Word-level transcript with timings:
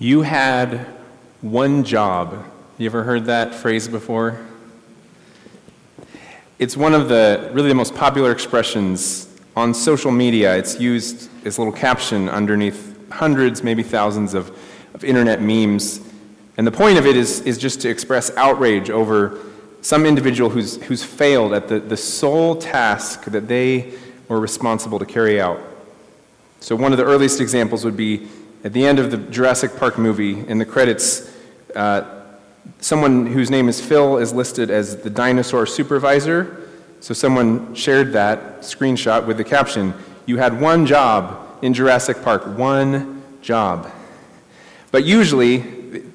You 0.00 0.22
had 0.22 0.86
one 1.40 1.82
job. 1.82 2.44
You 2.78 2.86
ever 2.86 3.02
heard 3.02 3.24
that 3.24 3.52
phrase 3.52 3.88
before? 3.88 4.46
It's 6.60 6.76
one 6.76 6.94
of 6.94 7.08
the 7.08 7.50
really 7.52 7.68
the 7.68 7.74
most 7.74 7.96
popular 7.96 8.30
expressions 8.30 9.26
on 9.56 9.74
social 9.74 10.12
media. 10.12 10.56
It's 10.56 10.78
used 10.78 11.28
as 11.44 11.58
a 11.58 11.62
little 11.62 11.76
caption 11.76 12.28
underneath 12.28 12.96
hundreds, 13.10 13.64
maybe 13.64 13.82
thousands 13.82 14.34
of, 14.34 14.56
of 14.94 15.02
internet 15.02 15.42
memes. 15.42 16.00
And 16.58 16.64
the 16.64 16.70
point 16.70 16.96
of 16.96 17.04
it 17.04 17.16
is, 17.16 17.40
is 17.40 17.58
just 17.58 17.80
to 17.80 17.88
express 17.88 18.30
outrage 18.36 18.90
over 18.90 19.40
some 19.80 20.06
individual 20.06 20.48
who's, 20.48 20.80
who's 20.84 21.02
failed 21.02 21.52
at 21.52 21.66
the, 21.66 21.80
the 21.80 21.96
sole 21.96 22.54
task 22.54 23.24
that 23.24 23.48
they 23.48 23.94
were 24.28 24.38
responsible 24.38 25.00
to 25.00 25.06
carry 25.06 25.40
out. 25.40 25.60
So, 26.60 26.76
one 26.76 26.92
of 26.92 26.98
the 26.98 27.04
earliest 27.04 27.40
examples 27.40 27.84
would 27.84 27.96
be 27.96 28.28
at 28.64 28.72
the 28.72 28.84
end 28.84 28.98
of 28.98 29.10
the 29.10 29.16
Jurassic 29.16 29.76
Park 29.76 29.98
movie, 29.98 30.46
in 30.48 30.58
the 30.58 30.64
credits, 30.64 31.32
uh, 31.76 32.22
someone 32.80 33.26
whose 33.26 33.50
name 33.50 33.68
is 33.68 33.80
Phil 33.80 34.18
is 34.18 34.32
listed 34.32 34.70
as 34.70 34.96
the 34.96 35.10
dinosaur 35.10 35.66
supervisor. 35.66 36.68
So 37.00 37.14
someone 37.14 37.74
shared 37.74 38.12
that 38.14 38.60
screenshot 38.60 39.26
with 39.26 39.36
the 39.36 39.44
caption, 39.44 39.94
You 40.26 40.38
had 40.38 40.60
one 40.60 40.86
job 40.86 41.58
in 41.62 41.72
Jurassic 41.72 42.22
Park, 42.22 42.46
one 42.58 43.22
job. 43.40 43.90
But 44.90 45.04
usually, 45.04 45.58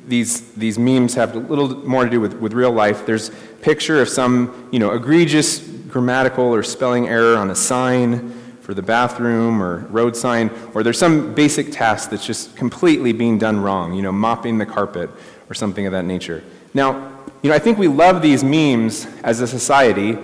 these, 0.07 0.53
these 0.53 0.77
memes 0.77 1.15
have 1.15 1.35
a 1.35 1.39
little 1.39 1.87
more 1.87 2.03
to 2.03 2.09
do 2.09 2.19
with, 2.19 2.33
with 2.35 2.53
real 2.53 2.71
life. 2.71 3.05
There's 3.05 3.31
picture 3.61 4.01
of 4.01 4.09
some 4.09 4.69
you 4.71 4.79
know, 4.79 4.91
egregious 4.91 5.59
grammatical 5.59 6.43
or 6.45 6.63
spelling 6.63 7.07
error 7.07 7.37
on 7.37 7.49
a 7.49 7.55
sign 7.55 8.42
for 8.73 8.81
the 8.81 8.81
bathroom 8.81 9.61
or 9.61 9.85
road 9.89 10.15
sign, 10.15 10.49
or 10.73 10.81
there's 10.81 10.97
some 10.97 11.35
basic 11.35 11.71
task 11.71 12.09
that's 12.09 12.25
just 12.25 12.55
completely 12.55 13.13
being 13.13 13.37
done 13.37 13.59
wrong, 13.59 13.93
you 13.93 14.01
know, 14.01 14.11
mopping 14.11 14.57
the 14.57 14.65
carpet 14.65 15.11
or 15.47 15.53
something 15.53 15.85
of 15.85 15.91
that 15.91 16.05
nature. 16.05 16.43
Now, 16.73 17.11
you 17.43 17.51
know, 17.51 17.55
I 17.55 17.59
think 17.59 17.77
we 17.77 17.87
love 17.87 18.23
these 18.23 18.43
memes 18.43 19.05
as 19.23 19.41
a 19.41 19.47
society, 19.47 20.17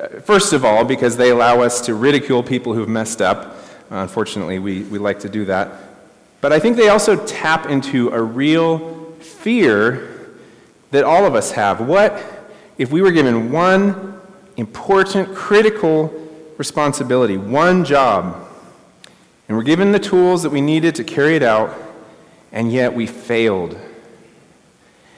uh, 0.00 0.20
first 0.20 0.52
of 0.52 0.64
all, 0.64 0.84
because 0.84 1.16
they 1.16 1.30
allow 1.30 1.60
us 1.60 1.80
to 1.86 1.94
ridicule 1.94 2.40
people 2.40 2.72
who've 2.72 2.88
messed 2.88 3.20
up. 3.20 3.56
Unfortunately, 3.90 4.60
we, 4.60 4.82
we 4.84 4.98
like 4.98 5.18
to 5.20 5.28
do 5.28 5.44
that. 5.46 5.72
But 6.40 6.52
I 6.52 6.60
think 6.60 6.76
they 6.76 6.90
also 6.90 7.16
tap 7.26 7.66
into 7.66 8.10
a 8.10 8.22
real 8.22 9.10
fear 9.18 10.28
that 10.92 11.02
all 11.02 11.26
of 11.26 11.34
us 11.34 11.50
have. 11.50 11.80
What 11.80 12.22
if 12.78 12.92
we 12.92 13.02
were 13.02 13.10
given 13.10 13.50
one 13.50 14.20
important, 14.56 15.34
critical 15.34 16.27
responsibility, 16.58 17.36
one 17.36 17.84
job, 17.84 18.46
and 19.46 19.56
we're 19.56 19.62
given 19.62 19.92
the 19.92 19.98
tools 19.98 20.42
that 20.42 20.50
we 20.50 20.60
needed 20.60 20.94
to 20.96 21.04
carry 21.04 21.36
it 21.36 21.42
out, 21.42 21.74
and 22.52 22.70
yet 22.72 22.92
we 22.92 23.06
failed. 23.06 23.78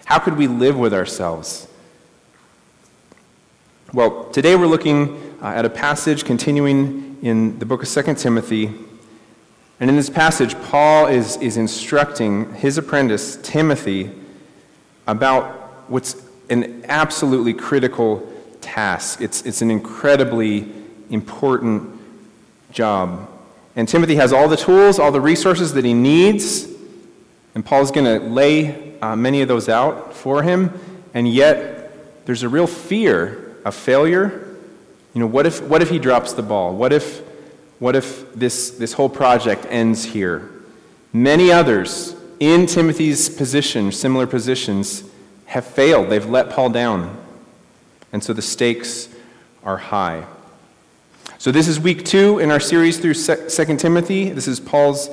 How 0.04 0.18
could 0.18 0.36
we 0.36 0.46
live 0.46 0.78
with 0.78 0.92
ourselves? 0.92 1.66
Well, 3.92 4.26
today 4.26 4.54
we're 4.54 4.66
looking 4.66 5.36
uh, 5.42 5.46
at 5.46 5.64
a 5.64 5.70
passage 5.70 6.24
continuing 6.24 7.18
in 7.22 7.58
the 7.58 7.66
book 7.66 7.82
of 7.82 7.88
2 7.88 8.14
Timothy. 8.14 8.72
And 9.80 9.88
in 9.88 9.96
this 9.96 10.10
passage, 10.10 10.54
Paul 10.64 11.06
is, 11.06 11.38
is 11.38 11.56
instructing 11.56 12.52
his 12.54 12.76
apprentice, 12.76 13.36
Timothy, 13.42 14.10
about 15.06 15.88
what's 15.88 16.22
an 16.50 16.84
absolutely 16.86 17.54
critical 17.54 18.30
task. 18.60 19.22
It's, 19.22 19.42
it's 19.46 19.62
an 19.62 19.70
incredibly 19.70 20.79
important 21.10 22.00
job. 22.72 23.28
And 23.76 23.88
Timothy 23.88 24.16
has 24.16 24.32
all 24.32 24.48
the 24.48 24.56
tools, 24.56 24.98
all 24.98 25.12
the 25.12 25.20
resources 25.20 25.74
that 25.74 25.84
he 25.84 25.94
needs, 25.94 26.68
and 27.54 27.64
Paul's 27.64 27.90
going 27.90 28.06
to 28.06 28.26
lay 28.26 28.98
uh, 29.00 29.16
many 29.16 29.42
of 29.42 29.48
those 29.48 29.68
out 29.68 30.14
for 30.14 30.42
him, 30.42 30.72
and 31.14 31.28
yet 31.28 32.26
there's 32.26 32.42
a 32.42 32.48
real 32.48 32.66
fear 32.66 33.56
of 33.64 33.74
failure. 33.74 34.56
You 35.14 35.20
know, 35.20 35.26
what 35.26 35.46
if, 35.46 35.62
what 35.62 35.82
if 35.82 35.90
he 35.90 35.98
drops 35.98 36.32
the 36.32 36.42
ball? 36.42 36.74
What 36.74 36.92
if, 36.92 37.20
what 37.78 37.96
if 37.96 38.32
this, 38.34 38.70
this 38.70 38.92
whole 38.92 39.08
project 39.08 39.66
ends 39.68 40.04
here? 40.04 40.50
Many 41.12 41.50
others 41.50 42.14
in 42.38 42.66
Timothy's 42.66 43.28
position, 43.28 43.90
similar 43.90 44.26
positions, 44.26 45.04
have 45.46 45.66
failed. 45.66 46.08
They've 46.08 46.24
let 46.24 46.50
Paul 46.50 46.70
down. 46.70 47.18
And 48.12 48.22
so 48.22 48.32
the 48.32 48.42
stakes 48.42 49.08
are 49.64 49.76
high. 49.76 50.24
So 51.40 51.50
this 51.50 51.68
is 51.68 51.80
week 51.80 52.04
two 52.04 52.38
in 52.38 52.50
our 52.50 52.60
series 52.60 52.98
through 52.98 53.14
2 53.14 53.76
Timothy. 53.78 54.28
This 54.28 54.46
is 54.46 54.60
Paul's, 54.60 55.08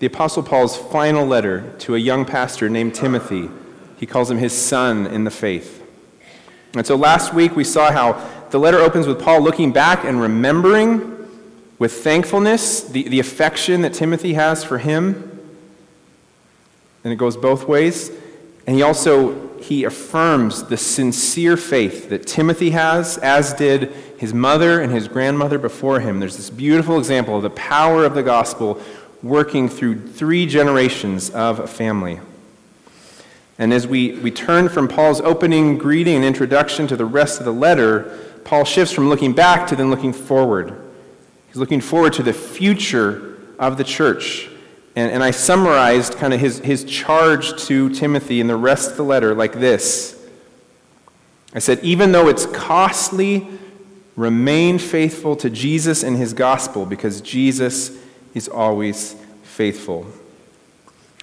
the 0.00 0.06
Apostle 0.06 0.42
Paul's 0.42 0.76
final 0.76 1.24
letter 1.24 1.72
to 1.78 1.94
a 1.94 1.98
young 1.98 2.24
pastor 2.24 2.68
named 2.68 2.96
Timothy. 2.96 3.48
He 3.96 4.04
calls 4.04 4.28
him 4.28 4.38
his 4.38 4.52
son 4.52 5.06
in 5.06 5.22
the 5.22 5.30
faith. 5.30 5.80
And 6.74 6.84
so 6.84 6.96
last 6.96 7.32
week 7.32 7.54
we 7.54 7.62
saw 7.62 7.92
how 7.92 8.28
the 8.50 8.58
letter 8.58 8.78
opens 8.78 9.06
with 9.06 9.20
Paul 9.20 9.40
looking 9.40 9.72
back 9.72 10.04
and 10.04 10.20
remembering 10.20 11.28
with 11.78 11.92
thankfulness 11.92 12.82
the, 12.82 13.08
the 13.08 13.20
affection 13.20 13.82
that 13.82 13.94
Timothy 13.94 14.34
has 14.34 14.64
for 14.64 14.78
him. 14.78 15.30
And 17.04 17.12
it 17.12 17.16
goes 17.16 17.36
both 17.36 17.68
ways. 17.68 18.10
And 18.66 18.74
he 18.74 18.82
also 18.82 19.47
he 19.62 19.84
affirms 19.84 20.64
the 20.64 20.76
sincere 20.76 21.56
faith 21.56 22.08
that 22.10 22.26
Timothy 22.26 22.70
has, 22.70 23.18
as 23.18 23.52
did 23.54 23.92
his 24.18 24.34
mother 24.34 24.80
and 24.80 24.92
his 24.92 25.08
grandmother 25.08 25.58
before 25.58 26.00
him. 26.00 26.20
There's 26.20 26.36
this 26.36 26.50
beautiful 26.50 26.98
example 26.98 27.36
of 27.36 27.42
the 27.42 27.50
power 27.50 28.04
of 28.04 28.14
the 28.14 28.22
gospel 28.22 28.80
working 29.22 29.68
through 29.68 30.08
three 30.08 30.46
generations 30.46 31.30
of 31.30 31.60
a 31.60 31.66
family. 31.66 32.20
And 33.58 33.72
as 33.72 33.86
we, 33.86 34.12
we 34.18 34.30
turn 34.30 34.68
from 34.68 34.86
Paul's 34.86 35.20
opening 35.20 35.78
greeting 35.78 36.16
and 36.16 36.24
introduction 36.24 36.86
to 36.88 36.96
the 36.96 37.04
rest 37.04 37.40
of 37.40 37.44
the 37.44 37.52
letter, 37.52 38.18
Paul 38.44 38.64
shifts 38.64 38.94
from 38.94 39.08
looking 39.08 39.32
back 39.32 39.66
to 39.68 39.76
then 39.76 39.90
looking 39.90 40.12
forward. 40.12 40.74
He's 41.48 41.56
looking 41.56 41.80
forward 41.80 42.12
to 42.14 42.22
the 42.22 42.32
future 42.32 43.38
of 43.58 43.76
the 43.76 43.84
church 43.84 44.48
and, 44.98 45.12
and 45.12 45.22
I 45.22 45.30
summarized 45.30 46.16
kind 46.16 46.34
of 46.34 46.40
his, 46.40 46.58
his 46.58 46.82
charge 46.82 47.56
to 47.66 47.88
Timothy 47.90 48.40
in 48.40 48.48
the 48.48 48.56
rest 48.56 48.90
of 48.90 48.96
the 48.96 49.04
letter 49.04 49.32
like 49.32 49.52
this 49.52 50.16
I 51.54 51.60
said, 51.60 51.78
even 51.82 52.12
though 52.12 52.28
it's 52.28 52.44
costly, 52.46 53.46
remain 54.16 54.78
faithful 54.78 55.34
to 55.36 55.48
Jesus 55.48 56.02
and 56.02 56.16
his 56.16 56.34
gospel 56.34 56.84
because 56.84 57.20
Jesus 57.20 57.96
is 58.34 58.48
always 58.48 59.14
faithful. 59.44 60.06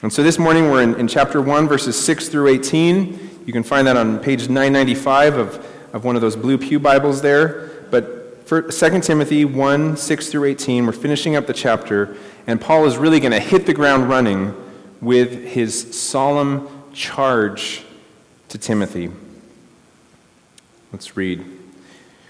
And 0.01 0.11
so 0.11 0.23
this 0.23 0.39
morning 0.39 0.71
we're 0.71 0.81
in, 0.81 0.95
in 0.95 1.07
chapter 1.07 1.41
1, 1.41 1.67
verses 1.67 2.01
6 2.03 2.29
through 2.29 2.47
18. 2.47 3.43
You 3.45 3.53
can 3.53 3.61
find 3.61 3.85
that 3.85 3.97
on 3.97 4.19
page 4.19 4.49
995 4.49 5.37
of, 5.37 5.67
of 5.93 6.05
one 6.05 6.15
of 6.15 6.21
those 6.21 6.35
blue 6.35 6.57
Pew 6.57 6.79
Bibles 6.79 7.21
there. 7.21 7.69
But 7.91 8.24
for 8.45 8.61
2 8.61 8.99
Timothy 9.01 9.43
1, 9.43 9.97
6 9.97 10.27
through 10.29 10.43
18, 10.45 10.85
we're 10.85 10.91
finishing 10.91 11.35
up 11.35 11.47
the 11.47 11.53
chapter. 11.53 12.15
And 12.45 12.61
Paul 12.61 12.85
is 12.85 12.95
really 12.95 13.19
going 13.19 13.31
to 13.31 13.39
hit 13.39 13.65
the 13.65 13.73
ground 13.73 14.07
running 14.07 14.55
with 15.01 15.45
his 15.45 15.99
solemn 15.99 16.69
charge 16.93 17.83
to 18.49 18.59
Timothy. 18.59 19.09
Let's 20.91 21.17
read. 21.17 21.43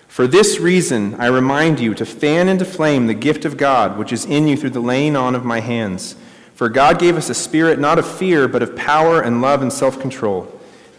For 0.08 0.26
this 0.26 0.58
reason, 0.58 1.16
I 1.16 1.26
remind 1.26 1.82
you 1.82 1.94
to 1.96 2.06
fan 2.06 2.48
into 2.48 2.64
flame 2.64 3.08
the 3.08 3.14
gift 3.14 3.44
of 3.44 3.58
God, 3.58 3.98
which 3.98 4.14
is 4.14 4.24
in 4.24 4.48
you 4.48 4.56
through 4.56 4.70
the 4.70 4.80
laying 4.80 5.18
on 5.18 5.36
of 5.36 5.44
my 5.44 5.60
hands. 5.60 6.16
For 6.54 6.70
God 6.70 6.98
gave 6.98 7.18
us 7.18 7.30
a 7.30 7.34
spirit 7.34 7.78
not 7.78 8.00
of 8.00 8.08
fear, 8.08 8.48
but 8.48 8.64
of 8.64 8.78
power 8.78 9.20
and 9.20 9.42
love 9.42 9.62
and 9.62 9.72
self 9.72 10.00
control. 10.00 10.50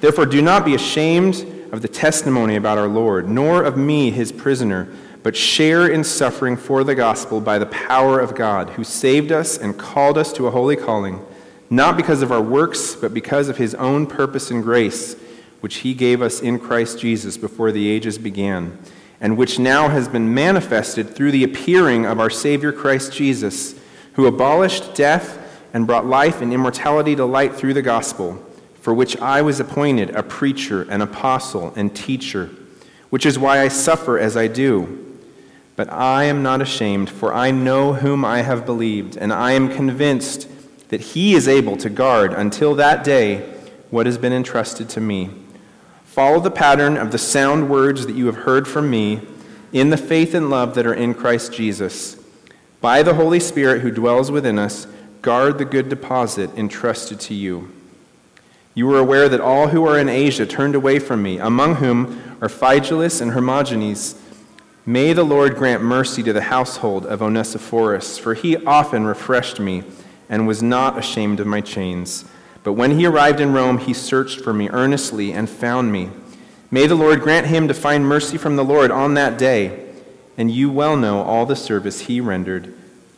Therefore, 0.00 0.26
do 0.26 0.42
not 0.42 0.66
be 0.66 0.74
ashamed 0.74 1.36
of 1.72 1.80
the 1.80 1.88
testimony 1.88 2.56
about 2.56 2.76
our 2.76 2.86
Lord, 2.86 3.30
nor 3.30 3.64
of 3.64 3.78
me, 3.78 4.10
his 4.10 4.30
prisoner 4.30 4.88
but 5.26 5.34
share 5.34 5.88
in 5.88 6.04
suffering 6.04 6.56
for 6.56 6.84
the 6.84 6.94
gospel 6.94 7.40
by 7.40 7.58
the 7.58 7.66
power 7.66 8.20
of 8.20 8.36
God, 8.36 8.70
who 8.70 8.84
saved 8.84 9.32
us 9.32 9.58
and 9.58 9.76
called 9.76 10.16
us 10.16 10.32
to 10.32 10.46
a 10.46 10.52
holy 10.52 10.76
calling, 10.76 11.20
not 11.68 11.96
because 11.96 12.22
of 12.22 12.30
our 12.30 12.40
works, 12.40 12.94
but 12.94 13.12
because 13.12 13.48
of 13.48 13.56
his 13.56 13.74
own 13.74 14.06
purpose 14.06 14.52
and 14.52 14.62
grace, 14.62 15.16
which 15.58 15.78
he 15.78 15.94
gave 15.94 16.22
us 16.22 16.40
in 16.40 16.60
Christ 16.60 17.00
Jesus 17.00 17.36
before 17.36 17.72
the 17.72 17.88
ages 17.88 18.18
began, 18.18 18.78
and 19.20 19.36
which 19.36 19.58
now 19.58 19.88
has 19.88 20.06
been 20.06 20.32
manifested 20.32 21.10
through 21.10 21.32
the 21.32 21.42
appearing 21.42 22.06
of 22.06 22.20
our 22.20 22.30
Savior 22.30 22.70
Christ 22.70 23.12
Jesus, 23.12 23.74
who 24.12 24.26
abolished 24.26 24.94
death 24.94 25.60
and 25.74 25.88
brought 25.88 26.06
life 26.06 26.40
and 26.40 26.52
immortality 26.52 27.16
to 27.16 27.24
light 27.24 27.52
through 27.52 27.74
the 27.74 27.82
gospel, 27.82 28.40
for 28.80 28.94
which 28.94 29.16
I 29.16 29.42
was 29.42 29.58
appointed 29.58 30.10
a 30.10 30.22
preacher, 30.22 30.82
an 30.82 31.00
apostle, 31.00 31.72
and 31.74 31.96
teacher, 31.96 32.50
which 33.10 33.26
is 33.26 33.40
why 33.40 33.58
I 33.58 33.66
suffer 33.66 34.20
as 34.20 34.36
I 34.36 34.46
do. 34.46 35.02
But 35.76 35.92
I 35.92 36.24
am 36.24 36.42
not 36.42 36.62
ashamed, 36.62 37.10
for 37.10 37.32
I 37.32 37.50
know 37.50 37.92
whom 37.92 38.24
I 38.24 38.40
have 38.40 38.66
believed, 38.66 39.16
and 39.16 39.32
I 39.32 39.52
am 39.52 39.68
convinced 39.68 40.48
that 40.88 41.00
he 41.00 41.34
is 41.34 41.46
able 41.46 41.76
to 41.76 41.90
guard 41.90 42.32
until 42.32 42.74
that 42.76 43.04
day 43.04 43.52
what 43.90 44.06
has 44.06 44.18
been 44.18 44.32
entrusted 44.32 44.88
to 44.90 45.00
me. 45.00 45.30
Follow 46.04 46.40
the 46.40 46.50
pattern 46.50 46.96
of 46.96 47.12
the 47.12 47.18
sound 47.18 47.68
words 47.68 48.06
that 48.06 48.16
you 48.16 48.26
have 48.26 48.36
heard 48.36 48.66
from 48.66 48.88
me 48.88 49.20
in 49.72 49.90
the 49.90 49.96
faith 49.98 50.32
and 50.32 50.48
love 50.48 50.74
that 50.74 50.86
are 50.86 50.94
in 50.94 51.12
Christ 51.12 51.52
Jesus. 51.52 52.16
By 52.80 53.02
the 53.02 53.14
Holy 53.14 53.40
Spirit 53.40 53.82
who 53.82 53.90
dwells 53.90 54.30
within 54.30 54.58
us, 54.58 54.86
guard 55.20 55.58
the 55.58 55.64
good 55.64 55.88
deposit 55.88 56.50
entrusted 56.56 57.20
to 57.20 57.34
you. 57.34 57.70
You 58.74 58.90
are 58.94 58.98
aware 58.98 59.28
that 59.28 59.40
all 59.40 59.68
who 59.68 59.86
are 59.86 59.98
in 59.98 60.08
Asia 60.08 60.46
turned 60.46 60.74
away 60.74 60.98
from 60.98 61.22
me, 61.22 61.38
among 61.38 61.76
whom 61.76 62.36
are 62.40 62.48
Phygelus 62.48 63.20
and 63.20 63.32
Hermogenes. 63.32 64.14
May 64.88 65.12
the 65.12 65.24
Lord 65.24 65.56
grant 65.56 65.82
mercy 65.82 66.22
to 66.22 66.32
the 66.32 66.42
household 66.42 67.06
of 67.06 67.20
Onesiphorus, 67.20 68.18
for 68.18 68.34
he 68.34 68.56
often 68.64 69.04
refreshed 69.04 69.58
me 69.58 69.82
and 70.28 70.46
was 70.46 70.62
not 70.62 70.96
ashamed 70.96 71.40
of 71.40 71.46
my 71.48 71.60
chains. 71.60 72.24
But 72.62 72.74
when 72.74 72.96
he 72.96 73.04
arrived 73.04 73.40
in 73.40 73.52
Rome, 73.52 73.78
he 73.78 73.92
searched 73.92 74.40
for 74.40 74.54
me 74.54 74.68
earnestly 74.70 75.32
and 75.32 75.50
found 75.50 75.90
me. 75.90 76.10
May 76.70 76.86
the 76.86 76.94
Lord 76.94 77.20
grant 77.20 77.48
him 77.48 77.66
to 77.66 77.74
find 77.74 78.06
mercy 78.06 78.38
from 78.38 78.54
the 78.54 78.64
Lord 78.64 78.92
on 78.92 79.14
that 79.14 79.38
day. 79.38 79.86
And 80.38 80.52
you 80.52 80.70
well 80.70 80.96
know 80.96 81.22
all 81.22 81.46
the 81.46 81.56
service 81.56 82.02
he 82.02 82.20
rendered 82.20 82.72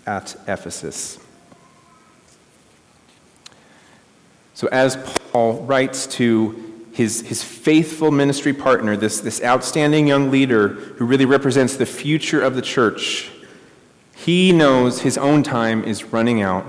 at 0.06 0.36
Ephesus. 0.46 1.18
So, 4.54 4.68
as 4.72 4.96
Paul 5.32 5.64
writes 5.64 6.06
to 6.16 6.67
his, 6.98 7.20
his 7.20 7.44
faithful 7.44 8.10
ministry 8.10 8.52
partner, 8.52 8.96
this, 8.96 9.20
this 9.20 9.40
outstanding 9.44 10.08
young 10.08 10.32
leader 10.32 10.70
who 10.70 11.04
really 11.04 11.26
represents 11.26 11.76
the 11.76 11.86
future 11.86 12.42
of 12.42 12.56
the 12.56 12.60
church, 12.60 13.30
he 14.16 14.50
knows 14.50 15.02
his 15.02 15.16
own 15.16 15.44
time 15.44 15.84
is 15.84 16.06
running 16.06 16.42
out. 16.42 16.66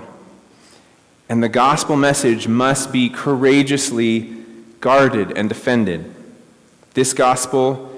And 1.30 1.42
the 1.42 1.50
gospel 1.50 1.96
message 1.96 2.48
must 2.48 2.92
be 2.92 3.10
courageously 3.10 4.38
guarded 4.80 5.36
and 5.36 5.50
defended. 5.50 6.14
This 6.94 7.12
gospel 7.14 7.92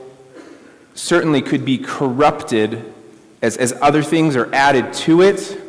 certainly 0.93 1.41
could 1.41 1.65
be 1.65 1.77
corrupted 1.77 2.93
as, 3.41 3.57
as 3.57 3.73
other 3.81 4.01
things 4.01 4.37
are 4.37 4.49
added 4.55 4.93
to 4.93 5.21
it, 5.21 5.61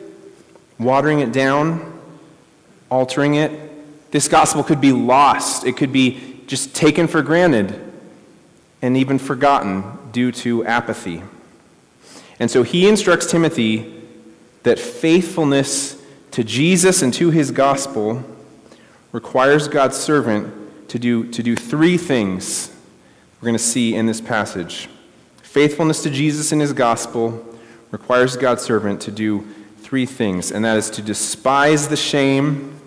watering 0.79 1.19
it 1.19 1.33
down, 1.33 2.01
altering 2.89 3.35
it. 3.35 4.13
This 4.13 4.29
gospel 4.29 4.63
could 4.63 4.81
be 4.81 4.93
lost. 4.93 5.65
It 5.65 5.77
could 5.77 5.93
be 5.93 6.32
just 6.47 6.75
taken 6.75 7.07
for 7.07 7.23
granted 7.23 7.93
and 8.81 8.97
even 8.97 9.19
forgotten 9.19 9.99
due 10.13 10.33
to 10.33 10.65
apathy. 10.65 11.23
And 12.39 12.51
so 12.51 12.63
he 12.63 12.89
instructs 12.89 13.27
Timothy 13.27 14.03
that 14.65 14.79
faithfulness 14.79 16.03
to 16.33 16.43
Jesus 16.43 17.03
and 17.03 17.13
to 17.15 17.31
his 17.31 17.51
gospel 17.51 18.25
requires 19.13 19.69
God's 19.69 19.97
servant 19.97 20.89
to 20.89 20.99
do, 20.99 21.31
to 21.31 21.43
do 21.43 21.55
three 21.55 21.97
things 21.97 22.75
we're 23.41 23.47
going 23.47 23.57
to 23.57 23.63
see 23.63 23.95
in 23.95 24.07
this 24.07 24.21
passage. 24.21 24.89
Faithfulness 25.43 26.03
to 26.03 26.11
Jesus 26.11 26.53
and 26.53 26.61
his 26.61 26.73
gospel 26.73 27.45
requires 27.91 28.37
God's 28.37 28.63
servant 28.63 29.01
to 29.03 29.11
do 29.11 29.47
three 29.79 30.07
things, 30.07 30.51
and 30.51 30.65
that 30.65 30.79
is 30.79 30.89
to 30.91 31.03
despise 31.03 31.89
the 31.89 31.97
shame, 31.97 32.79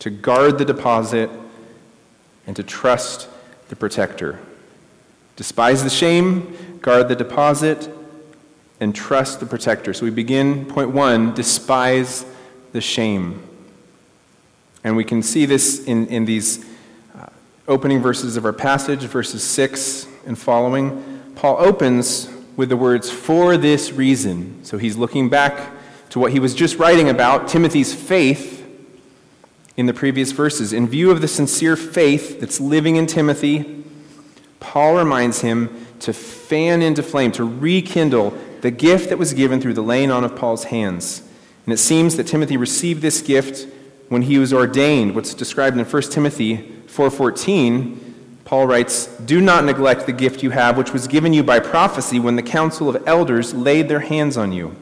to 0.00 0.10
guard 0.10 0.58
the 0.58 0.64
deposit, 0.64 1.30
and 2.50 2.56
to 2.56 2.64
trust 2.64 3.28
the 3.68 3.76
protector. 3.76 4.36
Despise 5.36 5.84
the 5.84 5.88
shame, 5.88 6.78
guard 6.82 7.06
the 7.06 7.14
deposit, 7.14 7.88
and 8.80 8.92
trust 8.92 9.38
the 9.38 9.46
protector. 9.46 9.94
So 9.94 10.04
we 10.04 10.10
begin, 10.10 10.64
point 10.64 10.90
one, 10.90 11.32
despise 11.32 12.26
the 12.72 12.80
shame. 12.80 13.40
And 14.82 14.96
we 14.96 15.04
can 15.04 15.22
see 15.22 15.46
this 15.46 15.84
in, 15.84 16.08
in 16.08 16.24
these 16.24 16.64
uh, 17.16 17.26
opening 17.68 18.00
verses 18.00 18.36
of 18.36 18.44
our 18.44 18.52
passage, 18.52 19.02
verses 19.02 19.44
6 19.44 20.08
and 20.26 20.36
following. 20.36 21.22
Paul 21.36 21.56
opens 21.60 22.28
with 22.56 22.68
the 22.68 22.76
words, 22.76 23.08
for 23.08 23.56
this 23.58 23.92
reason. 23.92 24.64
So 24.64 24.76
he's 24.76 24.96
looking 24.96 25.28
back 25.28 25.70
to 26.08 26.18
what 26.18 26.32
he 26.32 26.40
was 26.40 26.52
just 26.56 26.78
writing 26.78 27.10
about, 27.10 27.46
Timothy's 27.46 27.94
faith 27.94 28.59
in 29.80 29.86
the 29.86 29.94
previous 29.94 30.30
verses. 30.32 30.74
In 30.74 30.86
view 30.86 31.10
of 31.10 31.22
the 31.22 31.26
sincere 31.26 31.74
faith 31.74 32.38
that's 32.38 32.60
living 32.60 32.96
in 32.96 33.06
Timothy, 33.06 33.82
Paul 34.60 34.96
reminds 34.96 35.40
him 35.40 35.86
to 36.00 36.12
fan 36.12 36.82
into 36.82 37.02
flame, 37.02 37.32
to 37.32 37.44
rekindle 37.44 38.34
the 38.60 38.70
gift 38.70 39.08
that 39.08 39.16
was 39.16 39.32
given 39.32 39.58
through 39.58 39.72
the 39.72 39.82
laying 39.82 40.10
on 40.10 40.22
of 40.22 40.36
Paul's 40.36 40.64
hands. 40.64 41.22
And 41.64 41.72
it 41.72 41.78
seems 41.78 42.16
that 42.16 42.26
Timothy 42.26 42.58
received 42.58 43.00
this 43.00 43.22
gift 43.22 43.66
when 44.10 44.20
he 44.20 44.38
was 44.38 44.52
ordained, 44.52 45.14
what's 45.14 45.32
described 45.32 45.78
in 45.78 45.84
1 45.86 46.12
Timothy 46.12 46.58
4:14. 46.86 47.98
Paul 48.44 48.66
writes, 48.66 49.08
"Do 49.24 49.40
not 49.40 49.64
neglect 49.64 50.04
the 50.04 50.12
gift 50.12 50.42
you 50.42 50.50
have 50.50 50.76
which 50.76 50.92
was 50.92 51.06
given 51.06 51.32
you 51.32 51.42
by 51.42 51.58
prophecy 51.58 52.20
when 52.20 52.36
the 52.36 52.42
council 52.42 52.86
of 52.90 53.02
elders 53.06 53.54
laid 53.54 53.88
their 53.88 54.00
hands 54.00 54.36
on 54.36 54.52
you." 54.52 54.72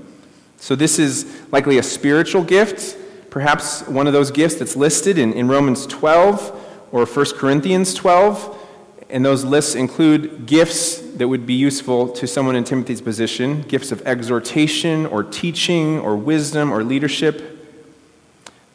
So 0.56 0.74
this 0.74 0.98
is 0.98 1.24
likely 1.52 1.78
a 1.78 1.84
spiritual 1.84 2.42
gift 2.42 2.96
Perhaps 3.30 3.86
one 3.86 4.06
of 4.06 4.12
those 4.12 4.30
gifts 4.30 4.56
that's 4.56 4.76
listed 4.76 5.18
in, 5.18 5.32
in 5.32 5.48
Romans 5.48 5.86
12 5.86 6.88
or 6.92 7.04
1 7.04 7.26
Corinthians 7.36 7.94
12. 7.94 8.66
And 9.10 9.24
those 9.24 9.44
lists 9.44 9.74
include 9.74 10.46
gifts 10.46 10.98
that 11.16 11.28
would 11.28 11.46
be 11.46 11.54
useful 11.54 12.08
to 12.10 12.26
someone 12.26 12.56
in 12.56 12.64
Timothy's 12.64 13.00
position 13.00 13.62
gifts 13.62 13.90
of 13.90 14.02
exhortation 14.06 15.06
or 15.06 15.22
teaching 15.22 15.98
or 15.98 16.16
wisdom 16.16 16.72
or 16.72 16.84
leadership. 16.84 17.58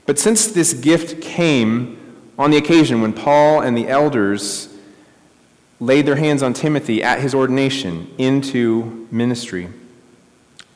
But 0.06 0.20
since 0.20 0.48
this 0.48 0.74
gift 0.74 1.22
came 1.22 2.00
on 2.38 2.52
the 2.52 2.58
occasion 2.58 3.02
when 3.02 3.14
Paul 3.14 3.62
and 3.62 3.78
the 3.78 3.88
elders 3.88 4.70
laid 5.80 6.06
their 6.06 6.16
hands 6.16 6.42
on 6.42 6.54
Timothy 6.54 7.04
at 7.04 7.20
his 7.20 7.36
ordination 7.36 8.14
into 8.18 9.08
ministry, 9.12 9.70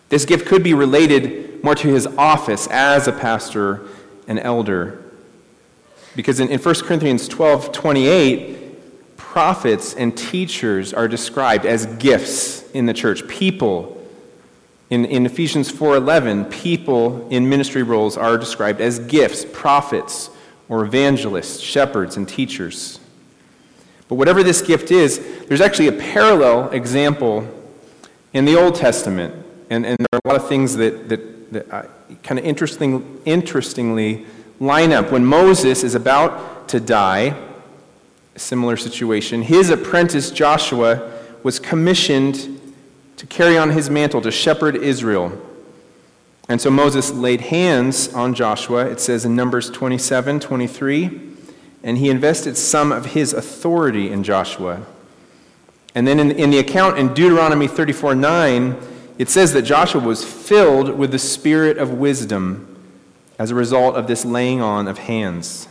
this 0.09 0.25
gift 0.25 0.45
could 0.45 0.63
be 0.63 0.73
related 0.73 1.63
more 1.63 1.75
to 1.75 1.87
his 1.87 2.07
office 2.07 2.67
as 2.67 3.07
a 3.07 3.11
pastor 3.11 3.87
and 4.27 4.39
elder. 4.39 5.03
Because 6.15 6.39
in, 6.39 6.49
in 6.49 6.59
1 6.59 6.75
Corinthians 6.75 7.27
12 7.27 7.71
28, 7.71 9.17
prophets 9.17 9.93
and 9.93 10.17
teachers 10.17 10.93
are 10.93 11.07
described 11.07 11.65
as 11.65 11.85
gifts 11.97 12.69
in 12.71 12.85
the 12.85 12.93
church, 12.93 13.27
people. 13.27 13.93
In, 14.89 15.05
in 15.05 15.25
Ephesians 15.25 15.71
4:11, 15.71 16.49
people 16.49 17.27
in 17.29 17.49
ministry 17.49 17.83
roles 17.83 18.17
are 18.17 18.37
described 18.37 18.79
as 18.79 18.99
gifts, 18.99 19.45
prophets 19.51 20.29
or 20.69 20.85
evangelists, 20.85 21.59
shepherds 21.59 22.17
and 22.17 22.27
teachers. 22.27 22.99
But 24.07 24.15
whatever 24.15 24.43
this 24.43 24.61
gift 24.61 24.91
is, 24.91 25.19
there's 25.47 25.61
actually 25.61 25.89
a 25.89 25.93
parallel 25.93 26.69
example 26.69 27.47
in 28.33 28.45
the 28.45 28.55
Old 28.55 28.75
Testament. 28.75 29.35
And, 29.69 29.85
and 29.85 29.97
there 29.97 30.07
are 30.13 30.21
a 30.23 30.27
lot 30.27 30.35
of 30.37 30.47
things 30.47 30.75
that, 30.77 31.09
that 31.09 31.37
that 31.51 31.89
kind 32.23 32.39
of 32.39 32.45
interesting, 32.45 33.21
interestingly 33.25 34.25
line 34.59 34.91
up. 34.91 35.11
When 35.11 35.25
Moses 35.25 35.83
is 35.83 35.95
about 35.95 36.67
to 36.69 36.79
die, 36.79 37.37
a 38.35 38.39
similar 38.39 38.77
situation, 38.77 39.43
his 39.43 39.69
apprentice 39.69 40.31
Joshua 40.31 41.13
was 41.43 41.59
commissioned 41.59 42.59
to 43.17 43.25
carry 43.25 43.57
on 43.57 43.71
his 43.71 43.89
mantle 43.89 44.21
to 44.21 44.31
shepherd 44.31 44.75
Israel. 44.75 45.41
And 46.49 46.61
so 46.61 46.69
Moses 46.69 47.11
laid 47.11 47.41
hands 47.41 48.13
on 48.13 48.33
Joshua, 48.33 48.85
it 48.85 48.99
says 48.99 49.25
in 49.25 49.35
Numbers 49.35 49.69
27 49.69 50.39
23, 50.39 51.21
and 51.83 51.97
he 51.97 52.09
invested 52.09 52.57
some 52.57 52.91
of 52.91 53.07
his 53.07 53.33
authority 53.33 54.09
in 54.11 54.23
Joshua. 54.23 54.85
And 55.93 56.07
then 56.07 56.19
in, 56.19 56.31
in 56.31 56.51
the 56.51 56.59
account 56.59 56.97
in 56.99 57.13
Deuteronomy 57.13 57.67
34 57.67 58.15
9, 58.15 58.77
it 59.17 59.29
says 59.29 59.53
that 59.53 59.63
Joshua 59.63 60.01
was 60.01 60.23
filled 60.23 60.97
with 60.97 61.11
the 61.11 61.19
spirit 61.19 61.77
of 61.77 61.91
wisdom 61.91 62.73
as 63.39 63.51
a 63.51 63.55
result 63.55 63.95
of 63.95 64.07
this 64.07 64.25
laying 64.25 64.61
on 64.61 64.87
of 64.87 64.97
hands. 64.99 65.67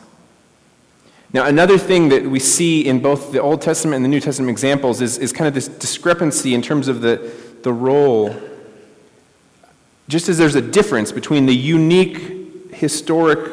Now, 1.33 1.47
another 1.47 1.77
thing 1.77 2.09
that 2.11 2.25
we 2.25 2.39
see 2.39 2.87
in 2.87 3.01
both 3.01 3.33
the 3.33 3.41
Old 3.41 3.61
Testament 3.61 3.97
and 3.97 4.05
the 4.05 4.09
New 4.09 4.21
Testament 4.21 4.51
examples 4.51 5.01
is, 5.01 5.19
is 5.19 5.33
kind 5.33 5.49
of 5.49 5.55
this 5.55 5.69
discrepancy 5.69 6.55
in 6.55 6.63
terms 6.63 6.89
of 6.89 7.01
the, 7.01 7.33
the 7.63 7.73
role. 7.73 8.35
Just 10.09 10.29
as 10.29 10.39
there's 10.39 10.55
a 10.55 10.63
difference 10.63 11.13
between 11.13 11.47
the 11.47 11.55
unique 11.55 12.73
historic 12.73 13.53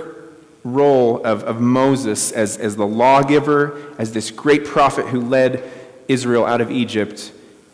role 0.63 1.25
of, 1.25 1.43
of 1.43 1.59
Moses 1.59 2.31
as, 2.31 2.57
as 2.57 2.75
the 2.75 2.87
lawgiver, 2.87 3.93
as 3.97 4.13
this 4.13 4.31
great 4.31 4.65
prophet 4.65 5.07
who 5.07 5.19
led 5.19 5.63
Israel 6.07 6.45
out 6.45 6.61
of 6.61 6.71
Egypt, 6.71 7.33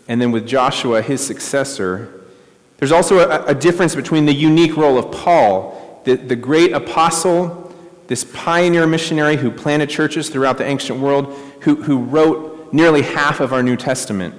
and 0.09 0.19
then 0.19 0.31
with 0.31 0.47
Joshua, 0.47 1.03
his 1.03 1.25
successor, 1.25 2.23
there's 2.77 2.91
also 2.91 3.19
a, 3.19 3.45
a 3.45 3.55
difference 3.55 3.93
between 3.93 4.25
the 4.25 4.33
unique 4.33 4.75
role 4.75 4.97
of 4.97 5.11
Paul, 5.11 6.01
the, 6.03 6.15
the 6.15 6.35
great 6.35 6.73
apostle, 6.73 7.71
this 8.07 8.23
pioneer 8.33 8.87
missionary 8.87 9.37
who 9.37 9.51
planted 9.51 9.87
churches 9.87 10.29
throughout 10.29 10.57
the 10.57 10.65
ancient 10.65 10.99
world, 10.99 11.31
who, 11.61 11.75
who 11.83 11.99
wrote 11.99 12.73
nearly 12.73 13.03
half 13.03 13.39
of 13.39 13.53
our 13.53 13.61
New 13.61 13.77
Testament, 13.77 14.33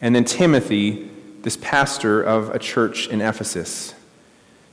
and 0.00 0.16
then 0.16 0.24
Timothy, 0.24 1.10
this 1.42 1.58
pastor 1.58 2.22
of 2.22 2.48
a 2.48 2.58
church 2.58 3.08
in 3.08 3.20
Ephesus. 3.20 3.94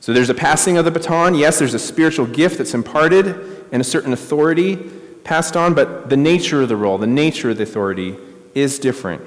So 0.00 0.14
there's 0.14 0.30
a 0.30 0.34
passing 0.34 0.78
of 0.78 0.86
the 0.86 0.90
baton. 0.90 1.34
Yes, 1.34 1.58
there's 1.58 1.74
a 1.74 1.78
spiritual 1.78 2.24
gift 2.24 2.56
that's 2.56 2.72
imparted 2.72 3.66
and 3.70 3.82
a 3.82 3.84
certain 3.84 4.14
authority 4.14 4.76
passed 5.24 5.58
on, 5.58 5.74
but 5.74 6.08
the 6.08 6.16
nature 6.16 6.62
of 6.62 6.70
the 6.70 6.76
role, 6.76 6.96
the 6.96 7.06
nature 7.06 7.50
of 7.50 7.58
the 7.58 7.64
authority 7.64 8.16
is 8.54 8.78
different. 8.78 9.22